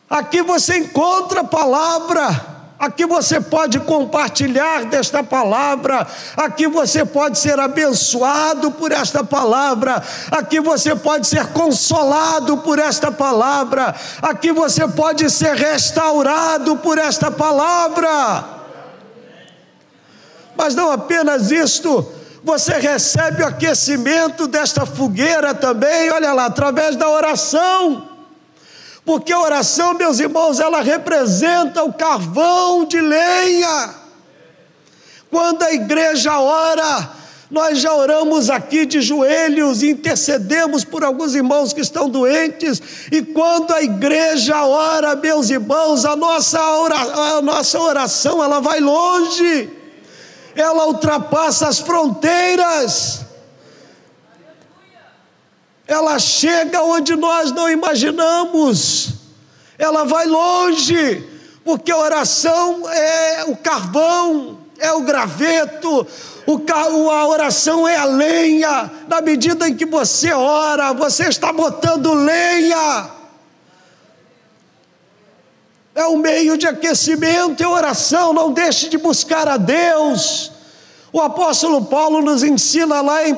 Aqui 0.07 0.43
você 0.43 0.77
encontra 0.77 1.41
a 1.41 1.45
palavra 1.45 2.48
Aqui 2.79 3.05
você 3.05 3.41
pode 3.41 3.77
compartilhar 3.81 4.85
desta 4.85 5.21
palavra, 5.21 6.07
aqui 6.37 6.65
você 6.65 7.03
pode 7.03 7.37
ser 7.37 7.59
abençoado 7.59 8.71
por 8.71 8.93
esta 8.93 9.21
palavra, 9.21 10.01
aqui 10.31 10.61
você 10.61 10.95
pode 10.95 11.27
ser 11.27 11.47
consolado 11.47 12.59
por 12.59 12.79
esta 12.79 13.11
palavra, 13.11 13.93
aqui 14.21 14.53
você 14.53 14.87
pode 14.87 15.29
ser 15.29 15.55
restaurado 15.55 16.77
por 16.77 16.97
esta 16.97 17.29
palavra. 17.29 18.45
Mas 20.55 20.73
não 20.73 20.89
apenas 20.89 21.51
isto, 21.51 22.09
você 22.41 22.75
recebe 22.79 23.43
o 23.43 23.47
aquecimento 23.47 24.47
desta 24.47 24.85
fogueira 24.85 25.53
também, 25.53 26.11
olha 26.11 26.31
lá, 26.31 26.45
através 26.45 26.95
da 26.95 27.09
oração. 27.09 28.08
Porque 29.05 29.33
a 29.33 29.41
oração, 29.41 29.93
meus 29.93 30.19
irmãos, 30.19 30.59
ela 30.59 30.81
representa 30.81 31.83
o 31.83 31.93
carvão 31.93 32.85
de 32.85 32.99
lenha. 32.99 33.95
Quando 35.29 35.63
a 35.63 35.71
igreja 35.71 36.39
ora, 36.39 37.09
nós 37.49 37.79
já 37.79 37.93
oramos 37.93 38.49
aqui 38.49 38.85
de 38.85 39.01
joelhos, 39.01 39.81
intercedemos 39.81 40.83
por 40.83 41.03
alguns 41.03 41.33
irmãos 41.33 41.73
que 41.73 41.81
estão 41.81 42.09
doentes, 42.09 42.81
e 43.11 43.21
quando 43.21 43.73
a 43.73 43.81
igreja 43.81 44.63
ora, 44.65 45.15
meus 45.15 45.49
irmãos, 45.49 46.05
a 46.05 46.15
nossa, 46.15 46.61
oração, 46.77 47.37
a 47.37 47.41
nossa 47.41 47.79
oração 47.79 48.43
ela 48.43 48.59
vai 48.59 48.79
longe, 48.79 49.69
ela 50.55 50.87
ultrapassa 50.87 51.67
as 51.67 51.79
fronteiras 51.79 53.28
ela 55.89 56.19
chega 56.19 56.83
onde 56.83 57.15
nós 57.15 57.51
não 57.51 57.67
imaginamos, 57.67 59.09
ela 59.75 60.05
vai 60.05 60.27
longe, 60.27 61.27
porque 61.65 61.91
a 61.91 61.97
oração 61.97 62.87
é 62.87 63.45
o 63.45 63.57
carvão, 63.57 64.59
é 64.77 64.93
o 64.93 65.01
graveto, 65.01 66.05
o, 66.45 67.09
a 67.09 67.27
oração 67.27 67.87
é 67.87 67.95
a 67.95 68.05
lenha, 68.05 68.91
na 69.07 69.19
medida 69.19 69.67
em 69.67 69.75
que 69.75 69.85
você 69.87 70.31
ora, 70.31 70.93
você 70.93 71.27
está 71.27 71.51
botando 71.51 72.13
lenha. 72.13 73.09
É 75.95 76.05
o 76.05 76.17
meio 76.17 76.55
de 76.55 76.67
aquecimento, 76.67 77.63
é 77.63 77.67
oração, 77.67 78.31
não 78.31 78.53
deixe 78.53 78.89
de 78.89 78.97
buscar 78.99 79.47
a 79.47 79.57
Deus. 79.57 80.51
O 81.11 81.19
apóstolo 81.19 81.85
Paulo 81.85 82.21
nos 82.21 82.43
ensina 82.43 83.01
lá 83.01 83.27
em 83.27 83.33
1 83.33 83.37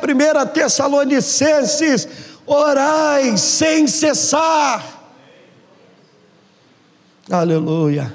Tessalonicenses, 0.54 2.08
orai 2.46 3.38
sem 3.38 3.88
cessar. 3.88 5.02
Aleluia. 7.30 8.14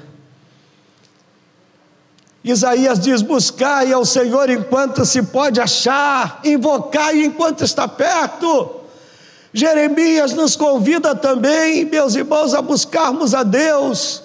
Isaías 2.43 2.99
diz: 2.99 3.21
buscai 3.21 3.91
ao 3.91 4.05
Senhor 4.05 4.49
enquanto 4.49 5.05
se 5.05 5.21
pode 5.23 5.59
achar, 5.59 6.39
invocai 6.43 7.23
enquanto 7.23 7.63
está 7.63 7.87
perto. 7.87 8.75
Jeremias 9.53 10.33
nos 10.33 10.55
convida 10.55 11.15
também, 11.15 11.85
meus 11.85 12.15
irmãos, 12.15 12.53
a 12.53 12.61
buscarmos 12.61 13.33
a 13.33 13.43
Deus. 13.43 14.23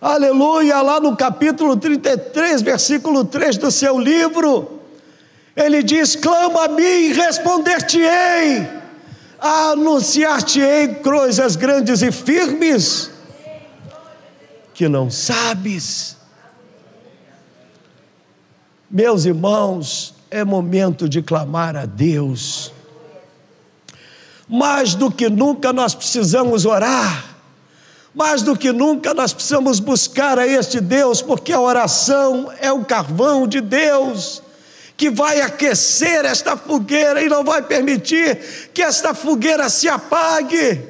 Aleluia, 0.00 0.80
lá 0.82 1.00
no 1.00 1.16
capítulo 1.16 1.76
33, 1.76 2.62
versículo 2.62 3.24
3 3.24 3.56
do 3.56 3.70
seu 3.70 3.98
livro, 3.98 4.80
ele 5.56 5.82
diz: 5.82 6.14
Clama 6.14 6.66
a 6.66 6.68
mim 6.68 6.82
e 6.82 7.12
responder-te-ei 7.12 8.77
anunciar-te-ei 9.40 10.96
coisas 10.96 11.56
grandes 11.56 12.02
e 12.02 12.10
firmes 12.10 13.10
que 14.74 14.88
não 14.88 15.10
sabes. 15.10 16.16
Meus 18.90 19.24
irmãos, 19.24 20.14
é 20.30 20.44
momento 20.44 21.08
de 21.08 21.20
clamar 21.20 21.76
a 21.76 21.84
Deus. 21.84 22.72
Mais 24.48 24.94
do 24.94 25.10
que 25.10 25.28
nunca 25.28 25.72
nós 25.72 25.94
precisamos 25.94 26.64
orar. 26.64 27.36
Mais 28.14 28.42
do 28.42 28.56
que 28.56 28.72
nunca 28.72 29.12
nós 29.12 29.32
precisamos 29.32 29.80
buscar 29.80 30.38
a 30.38 30.46
este 30.46 30.80
Deus, 30.80 31.20
porque 31.20 31.52
a 31.52 31.60
oração 31.60 32.50
é 32.60 32.72
o 32.72 32.84
carvão 32.84 33.46
de 33.46 33.60
Deus 33.60 34.42
que 34.98 35.08
vai 35.08 35.40
aquecer 35.40 36.24
esta 36.24 36.56
fogueira 36.56 37.22
e 37.22 37.28
não 37.28 37.44
vai 37.44 37.62
permitir 37.62 38.36
que 38.74 38.82
esta 38.82 39.14
fogueira 39.14 39.68
se 39.68 39.88
apague. 39.88 40.82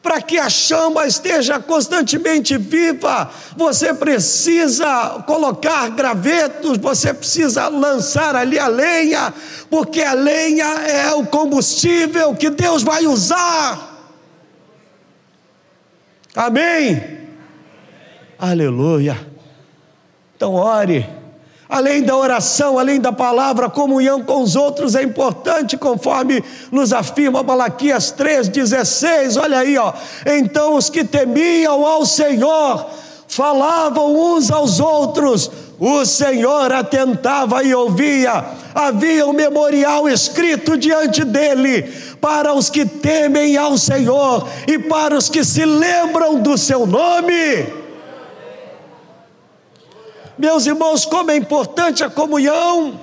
Para 0.00 0.22
que 0.22 0.38
a 0.38 0.48
chama 0.48 1.04
esteja 1.04 1.58
constantemente 1.58 2.56
viva, 2.56 3.28
você 3.56 3.92
precisa 3.92 5.24
colocar 5.26 5.90
gravetos, 5.90 6.78
você 6.78 7.12
precisa 7.12 7.66
lançar 7.66 8.36
ali 8.36 8.56
a 8.56 8.68
lenha, 8.68 9.34
porque 9.68 10.00
a 10.00 10.12
lenha 10.12 10.66
é 10.66 11.12
o 11.12 11.26
combustível 11.26 12.36
que 12.36 12.48
Deus 12.48 12.84
vai 12.84 13.04
usar. 13.04 13.96
Amém? 16.36 16.90
Amém. 16.90 17.18
Aleluia. 18.38 19.18
Então, 20.36 20.54
ore 20.54 21.17
Além 21.68 22.02
da 22.02 22.16
oração, 22.16 22.78
além 22.78 22.98
da 22.98 23.12
palavra, 23.12 23.68
comunhão 23.68 24.22
com 24.22 24.42
os 24.42 24.56
outros 24.56 24.94
é 24.94 25.02
importante, 25.02 25.76
conforme 25.76 26.42
nos 26.72 26.94
afirma 26.94 27.42
Malaquias 27.42 28.12
3,16. 28.16 29.38
Olha 29.38 29.58
aí, 29.58 29.76
ó. 29.76 29.92
Então 30.24 30.74
os 30.74 30.88
que 30.88 31.04
temiam 31.04 31.84
ao 31.84 32.06
Senhor 32.06 32.86
falavam 33.28 34.16
uns 34.16 34.50
aos 34.50 34.80
outros, 34.80 35.50
o 35.78 36.06
Senhor 36.06 36.72
atentava 36.72 37.62
e 37.62 37.74
ouvia. 37.74 38.44
Havia 38.74 39.26
um 39.26 39.34
memorial 39.34 40.08
escrito 40.08 40.76
diante 40.76 41.22
dele 41.22 41.82
para 42.20 42.54
os 42.54 42.70
que 42.70 42.86
temem 42.86 43.58
ao 43.58 43.76
Senhor 43.76 44.48
e 44.66 44.78
para 44.78 45.14
os 45.16 45.28
que 45.28 45.44
se 45.44 45.66
lembram 45.66 46.40
do 46.40 46.56
seu 46.56 46.86
nome. 46.86 47.77
Meus 50.38 50.66
irmãos, 50.66 51.04
como 51.04 51.30
é 51.30 51.36
importante 51.36 52.04
a 52.04 52.08
comunhão. 52.08 53.00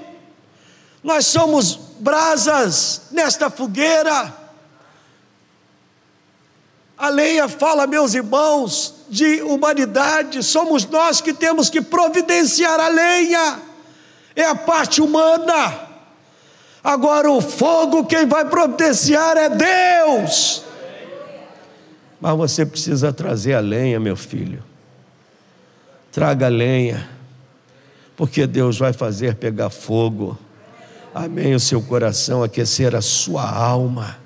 Nós 1.04 1.28
somos 1.28 1.76
brasas 2.00 3.02
nesta 3.12 3.50
fogueira. 3.50 4.34
A 6.98 7.10
lenha 7.10 7.50
fala, 7.50 7.86
meus 7.86 8.14
irmãos, 8.14 8.96
de 9.10 9.42
humanidade, 9.42 10.42
somos 10.42 10.86
nós 10.86 11.20
que 11.20 11.34
temos 11.34 11.70
que 11.70 11.82
providenciar 11.82 12.80
a 12.80 12.88
lenha, 12.88 13.60
é 14.34 14.46
a 14.46 14.56
parte 14.56 15.02
humana. 15.02 15.82
Agora, 16.82 17.30
o 17.30 17.42
fogo, 17.42 18.06
quem 18.06 18.26
vai 18.26 18.46
providenciar 18.46 19.36
é 19.36 19.50
Deus. 19.50 20.64
Mas 22.22 22.38
você 22.38 22.66
precisa 22.66 23.12
trazer 23.12 23.56
a 23.56 23.60
lenha, 23.60 24.00
meu 24.00 24.16
filho. 24.16 24.64
Traga 26.12 26.46
a 26.46 26.50
lenha, 26.50 27.15
porque 28.16 28.48
Deus 28.48 28.78
vai 28.78 28.94
fazer 28.94 29.36
pegar 29.36 29.70
fogo. 29.70 30.38
Amém. 31.14 31.56
O 31.56 31.60
seu 31.60 31.82
coração, 31.82 32.44
aquecer 32.44 32.96
a 32.96 33.02
sua 33.02 33.50
alma. 33.50 34.18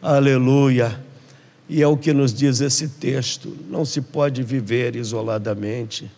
Aleluia. 0.00 1.00
E 1.68 1.82
é 1.82 1.86
o 1.86 1.96
que 1.96 2.12
nos 2.12 2.34
diz 2.34 2.60
esse 2.60 2.88
texto: 2.88 3.56
não 3.68 3.84
se 3.84 4.00
pode 4.00 4.42
viver 4.42 4.96
isoladamente. 4.96 6.10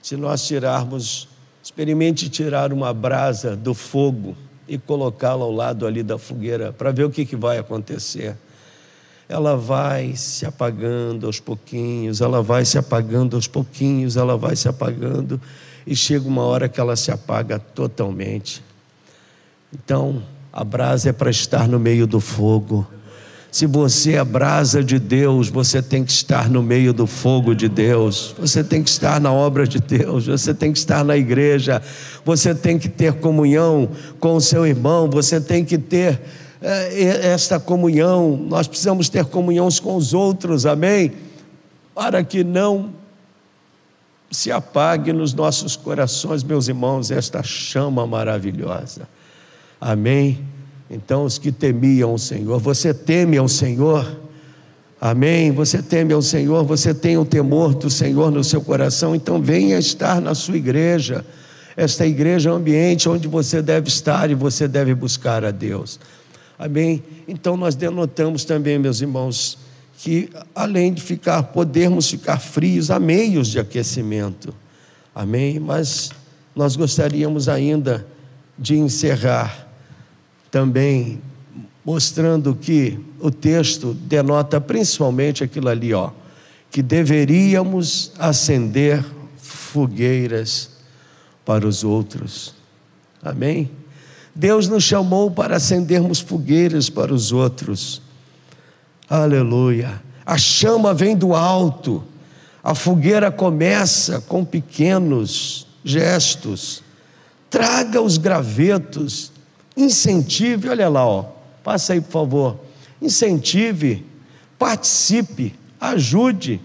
Se 0.00 0.16
nós 0.16 0.46
tirarmos, 0.46 1.28
experimente 1.62 2.28
tirar 2.28 2.72
uma 2.72 2.92
brasa 2.92 3.56
do 3.56 3.72
fogo 3.72 4.36
e 4.68 4.78
colocá-la 4.78 5.44
ao 5.44 5.52
lado 5.52 5.86
ali 5.86 6.02
da 6.02 6.18
fogueira, 6.18 6.72
para 6.72 6.90
ver 6.90 7.04
o 7.04 7.10
que, 7.10 7.24
que 7.24 7.36
vai 7.36 7.58
acontecer. 7.58 8.36
Ela 9.26 9.56
vai 9.56 10.14
se 10.16 10.44
apagando 10.44 11.26
aos 11.26 11.40
pouquinhos, 11.40 12.20
ela 12.20 12.42
vai 12.42 12.64
se 12.64 12.76
apagando 12.76 13.36
aos 13.36 13.48
pouquinhos, 13.48 14.16
ela 14.16 14.36
vai 14.36 14.54
se 14.54 14.68
apagando, 14.68 15.40
e 15.86 15.94
chega 15.94 16.26
uma 16.26 16.42
hora 16.42 16.68
que 16.68 16.80
ela 16.80 16.96
se 16.96 17.10
apaga 17.10 17.58
totalmente. 17.58 18.62
Então, 19.72 20.22
a 20.52 20.62
brasa 20.64 21.10
é 21.10 21.12
para 21.12 21.30
estar 21.30 21.68
no 21.68 21.78
meio 21.78 22.06
do 22.06 22.20
fogo. 22.20 22.86
Se 23.50 23.66
você 23.66 24.14
é 24.14 24.24
brasa 24.24 24.82
de 24.82 24.98
Deus, 24.98 25.48
você 25.48 25.80
tem 25.80 26.04
que 26.04 26.10
estar 26.10 26.50
no 26.50 26.62
meio 26.62 26.92
do 26.92 27.06
fogo 27.06 27.54
de 27.54 27.68
Deus, 27.68 28.34
você 28.36 28.64
tem 28.64 28.82
que 28.82 28.90
estar 28.90 29.20
na 29.20 29.32
obra 29.32 29.66
de 29.66 29.78
Deus, 29.78 30.26
você 30.26 30.52
tem 30.52 30.72
que 30.72 30.78
estar 30.78 31.04
na 31.04 31.16
igreja, 31.16 31.80
você 32.24 32.52
tem 32.52 32.78
que 32.78 32.88
ter 32.88 33.12
comunhão 33.14 33.88
com 34.18 34.34
o 34.34 34.40
seu 34.40 34.66
irmão, 34.66 35.08
você 35.08 35.40
tem 35.40 35.64
que 35.64 35.78
ter 35.78 36.20
é, 36.60 37.28
esta 37.28 37.60
comunhão, 37.60 38.36
nós 38.36 38.66
precisamos 38.66 39.08
ter 39.08 39.24
comunhão 39.26 39.68
com 39.82 39.94
os 39.94 40.12
outros, 40.14 40.66
amém? 40.66 41.12
Para 41.94 42.24
que 42.24 42.42
não 42.42 42.90
se 44.34 44.50
apague 44.50 45.12
nos 45.12 45.32
nossos 45.32 45.76
corações, 45.76 46.42
meus 46.42 46.66
irmãos, 46.66 47.10
esta 47.10 47.42
chama 47.42 48.06
maravilhosa, 48.06 49.08
amém? 49.80 50.40
Então, 50.90 51.24
os 51.24 51.38
que 51.38 51.52
temiam 51.52 52.14
o 52.14 52.18
Senhor, 52.18 52.58
você 52.58 52.92
teme 52.92 53.38
ao 53.38 53.48
Senhor? 53.48 54.20
Amém? 55.00 55.52
Você 55.52 55.82
teme 55.82 56.12
ao 56.12 56.20
Senhor, 56.20 56.64
você 56.64 56.92
tem 56.92 57.16
o 57.16 57.24
temor 57.24 57.74
do 57.74 57.88
Senhor 57.88 58.30
no 58.30 58.42
seu 58.42 58.60
coração, 58.60 59.14
então 59.14 59.40
venha 59.40 59.78
estar 59.78 60.20
na 60.20 60.34
sua 60.34 60.56
igreja. 60.56 61.24
Esta 61.76 62.06
igreja 62.06 62.50
é 62.50 62.52
um 62.52 62.56
ambiente 62.56 63.08
onde 63.08 63.28
você 63.28 63.62
deve 63.62 63.88
estar 63.88 64.30
e 64.30 64.34
você 64.34 64.66
deve 64.66 64.94
buscar 64.94 65.44
a 65.44 65.50
Deus. 65.50 66.00
Amém? 66.58 67.02
Então 67.28 67.56
nós 67.56 67.74
denotamos 67.74 68.44
também, 68.44 68.78
meus 68.78 69.00
irmãos, 69.00 69.58
que 69.98 70.30
além 70.54 70.92
de 70.92 71.02
ficar, 71.02 71.42
podermos 71.44 72.10
ficar 72.10 72.38
frios 72.38 72.90
a 72.90 72.98
meios 72.98 73.48
de 73.48 73.58
aquecimento. 73.58 74.54
Amém? 75.14 75.58
Mas 75.58 76.10
nós 76.54 76.76
gostaríamos 76.76 77.48
ainda 77.48 78.06
de 78.58 78.76
encerrar 78.76 79.68
também 80.50 81.20
mostrando 81.84 82.54
que 82.54 82.98
o 83.20 83.30
texto 83.30 83.92
denota 83.92 84.60
principalmente 84.60 85.44
aquilo 85.44 85.68
ali, 85.68 85.92
ó, 85.92 86.10
que 86.70 86.82
deveríamos 86.82 88.12
acender 88.18 89.04
fogueiras 89.36 90.70
para 91.44 91.66
os 91.66 91.84
outros. 91.84 92.54
Amém? 93.22 93.70
Deus 94.34 94.66
nos 94.66 94.82
chamou 94.82 95.30
para 95.30 95.56
acendermos 95.56 96.20
fogueiras 96.20 96.90
para 96.90 97.12
os 97.12 97.32
outros. 97.32 98.00
Aleluia. 99.08 100.02
A 100.24 100.38
chama 100.38 100.94
vem 100.94 101.16
do 101.16 101.34
alto. 101.34 102.02
A 102.62 102.74
fogueira 102.74 103.30
começa 103.30 104.20
com 104.22 104.44
pequenos 104.44 105.66
gestos. 105.84 106.82
Traga 107.50 108.00
os 108.00 108.16
gravetos 108.16 109.34
Incentive, 109.76 110.68
olha 110.68 110.88
lá, 110.88 111.06
ó. 111.06 111.24
Passa 111.62 111.94
aí, 111.94 112.00
por 112.00 112.10
favor. 112.10 112.60
Incentive, 113.02 114.06
participe, 114.58 115.54
ajude. 115.80 116.60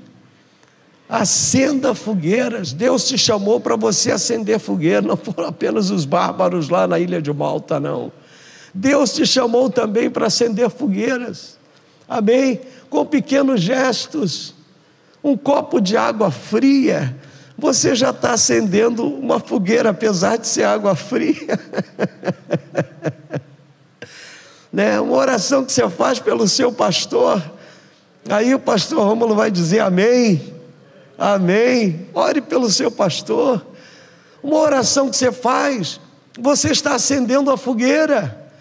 Acenda 1.07 1.95
fogueiras. 1.95 2.71
Deus 2.71 3.07
te 3.07 3.17
chamou 3.17 3.59
para 3.59 3.75
você 3.75 4.11
acender 4.11 4.59
fogueira, 4.59 5.01
não 5.01 5.17
foram 5.17 5.49
apenas 5.49 5.89
os 5.89 6.05
bárbaros 6.05 6.69
lá 6.69 6.87
na 6.87 6.99
ilha 6.99 7.21
de 7.21 7.33
Malta, 7.33 7.79
não. 7.79 8.11
Deus 8.73 9.13
te 9.13 9.25
chamou 9.25 9.69
também 9.69 10.09
para 10.09 10.27
acender 10.27 10.69
fogueiras. 10.69 11.57
Amém? 12.09 12.59
Com 12.89 13.05
pequenos 13.05 13.61
gestos. 13.61 14.55
Um 15.23 15.37
copo 15.37 15.79
de 15.79 15.95
água 15.95 16.31
fria 16.31 17.15
você 17.59 17.93
já 17.93 18.11
está 18.11 18.33
acendendo 18.33 19.05
uma 19.05 19.39
fogueira, 19.39 19.89
apesar 19.89 20.37
de 20.37 20.47
ser 20.47 20.63
água 20.63 20.95
fria. 20.95 21.59
né? 24.71 24.99
Uma 24.99 25.17
oração 25.17 25.65
que 25.65 25.73
você 25.73 25.87
faz 25.89 26.19
pelo 26.19 26.47
seu 26.47 26.71
pastor. 26.71 27.43
Aí 28.29 28.55
o 28.55 28.59
pastor 28.59 29.03
Rômulo 29.05 29.35
vai 29.35 29.51
dizer 29.51 29.79
amém. 29.79 30.53
Amém. 31.17 32.07
Ore 32.13 32.39
pelo 32.39 32.69
seu 32.69 32.89
pastor. 32.89 33.65
Uma 34.41 34.57
oração 34.57 35.09
que 35.09 35.17
você 35.17 35.31
faz, 35.33 35.99
você 36.39 36.71
está 36.71 36.95
acendendo 36.95 37.51
a 37.51 37.57
fogueira. 37.57 38.51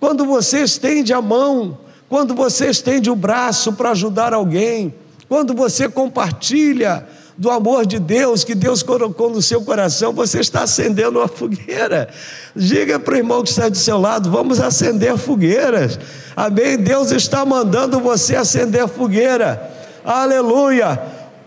Quando 0.00 0.24
você 0.26 0.62
estende 0.62 1.12
a 1.12 1.22
mão, 1.22 1.78
quando 2.08 2.34
você 2.34 2.70
estende 2.70 3.10
o 3.10 3.16
braço 3.16 3.72
para 3.72 3.90
ajudar 3.90 4.32
alguém, 4.32 4.94
quando 5.28 5.54
você 5.54 5.88
compartilha, 5.88 7.06
do 7.38 7.52
amor 7.52 7.86
de 7.86 8.00
Deus 8.00 8.42
que 8.42 8.54
Deus 8.54 8.82
colocou 8.82 9.30
no 9.30 9.40
seu 9.40 9.62
coração, 9.62 10.12
você 10.12 10.40
está 10.40 10.64
acendendo 10.64 11.20
uma 11.20 11.28
fogueira. 11.28 12.08
Diga 12.54 12.98
para 12.98 13.14
o 13.14 13.16
irmão 13.16 13.44
que 13.44 13.50
está 13.50 13.68
do 13.68 13.76
seu 13.76 13.98
lado: 13.98 14.28
vamos 14.28 14.58
acender 14.58 15.16
fogueiras. 15.16 15.98
Amém? 16.36 16.76
Deus 16.76 17.12
está 17.12 17.46
mandando 17.46 18.00
você 18.00 18.34
acender 18.34 18.88
fogueira. 18.88 19.70
Aleluia. 20.04 21.00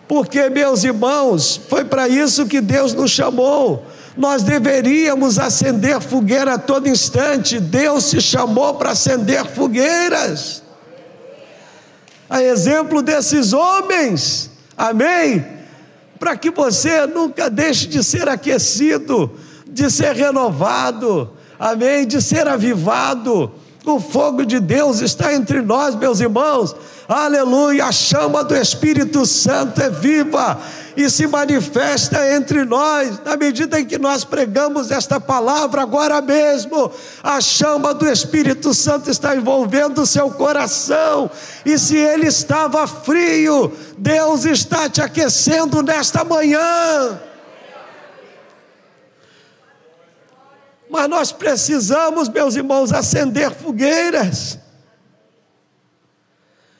Porque, 0.08 0.50
meus 0.50 0.84
irmãos, 0.84 1.60
foi 1.68 1.84
para 1.84 2.08
isso 2.08 2.46
que 2.46 2.62
Deus 2.62 2.94
nos 2.94 3.12
chamou. 3.12 3.86
Nós 4.18 4.44
deveríamos 4.44 5.40
acender 5.40 6.02
fogueira 6.02 6.56
a 6.56 6.60
todo 6.60 6.90
instante. 6.90 7.60
Deus 7.60 8.06
se 8.06 8.22
chamou 8.22 8.76
para 8.76 8.92
acender 8.92 9.46
fogueiras. 9.46 10.64
A 12.30 12.42
exemplo 12.42 13.02
desses 13.02 13.54
homens. 13.54 14.52
Amém? 14.78 15.62
para 16.22 16.38
que 16.38 16.52
você 16.52 17.08
nunca 17.08 17.50
deixe 17.50 17.88
de 17.88 18.04
ser 18.04 18.30
aquecido, 18.30 19.32
de 19.68 19.90
ser 19.90 20.14
renovado, 20.16 21.32
amém, 21.58 22.06
de 22.06 22.22
ser 22.22 22.48
avivado. 22.48 23.52
O 23.84 24.00
fogo 24.00 24.46
de 24.46 24.60
Deus 24.60 25.02
está 25.02 25.34
entre 25.34 25.62
nós, 25.62 25.96
meus 25.96 26.20
irmãos. 26.20 26.76
Aleluia! 27.08 27.86
A 27.86 27.92
chama 27.92 28.44
do 28.44 28.56
Espírito 28.56 29.26
Santo 29.26 29.82
é 29.82 29.90
viva 29.90 30.60
e 30.96 31.10
se 31.10 31.26
manifesta 31.26 32.36
entre 32.36 32.64
nós, 32.64 33.20
na 33.26 33.36
medida 33.36 33.80
em 33.80 33.86
que 33.86 33.98
nós 33.98 34.24
pregamos 34.24 34.92
esta 34.92 35.20
palavra 35.20 35.82
agora 35.82 36.22
mesmo, 36.22 36.92
a 37.24 37.42
chama 37.42 37.94
do 37.94 38.08
Espírito 38.08 38.74
Santo 38.74 39.10
está 39.10 39.36
envolvendo 39.36 40.02
o 40.02 40.06
seu 40.06 40.30
coração, 40.32 41.30
e 41.66 41.78
se 41.78 41.98
ele 41.98 42.28
estava 42.28 42.86
frio, 42.86 43.72
Deus 43.98 44.46
está 44.46 44.90
te 44.90 45.02
aquecendo 45.02 45.82
nesta 45.82 46.24
manhã. 46.24 47.20
Mas 50.92 51.10
nós 51.10 51.32
precisamos, 51.32 52.28
meus 52.28 52.56
irmãos, 52.56 52.92
acender 52.92 53.50
fogueiras. 53.52 54.60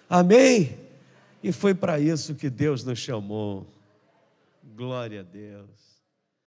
Amém? 0.10 0.78
E 1.42 1.54
foi 1.54 1.74
para 1.74 1.98
isso 1.98 2.36
que 2.36 2.50
Deus 2.50 2.84
nos 2.84 3.00
chamou. 3.00 3.66
Glória 4.76 5.22
a 5.22 5.24
Deus. 5.24 5.91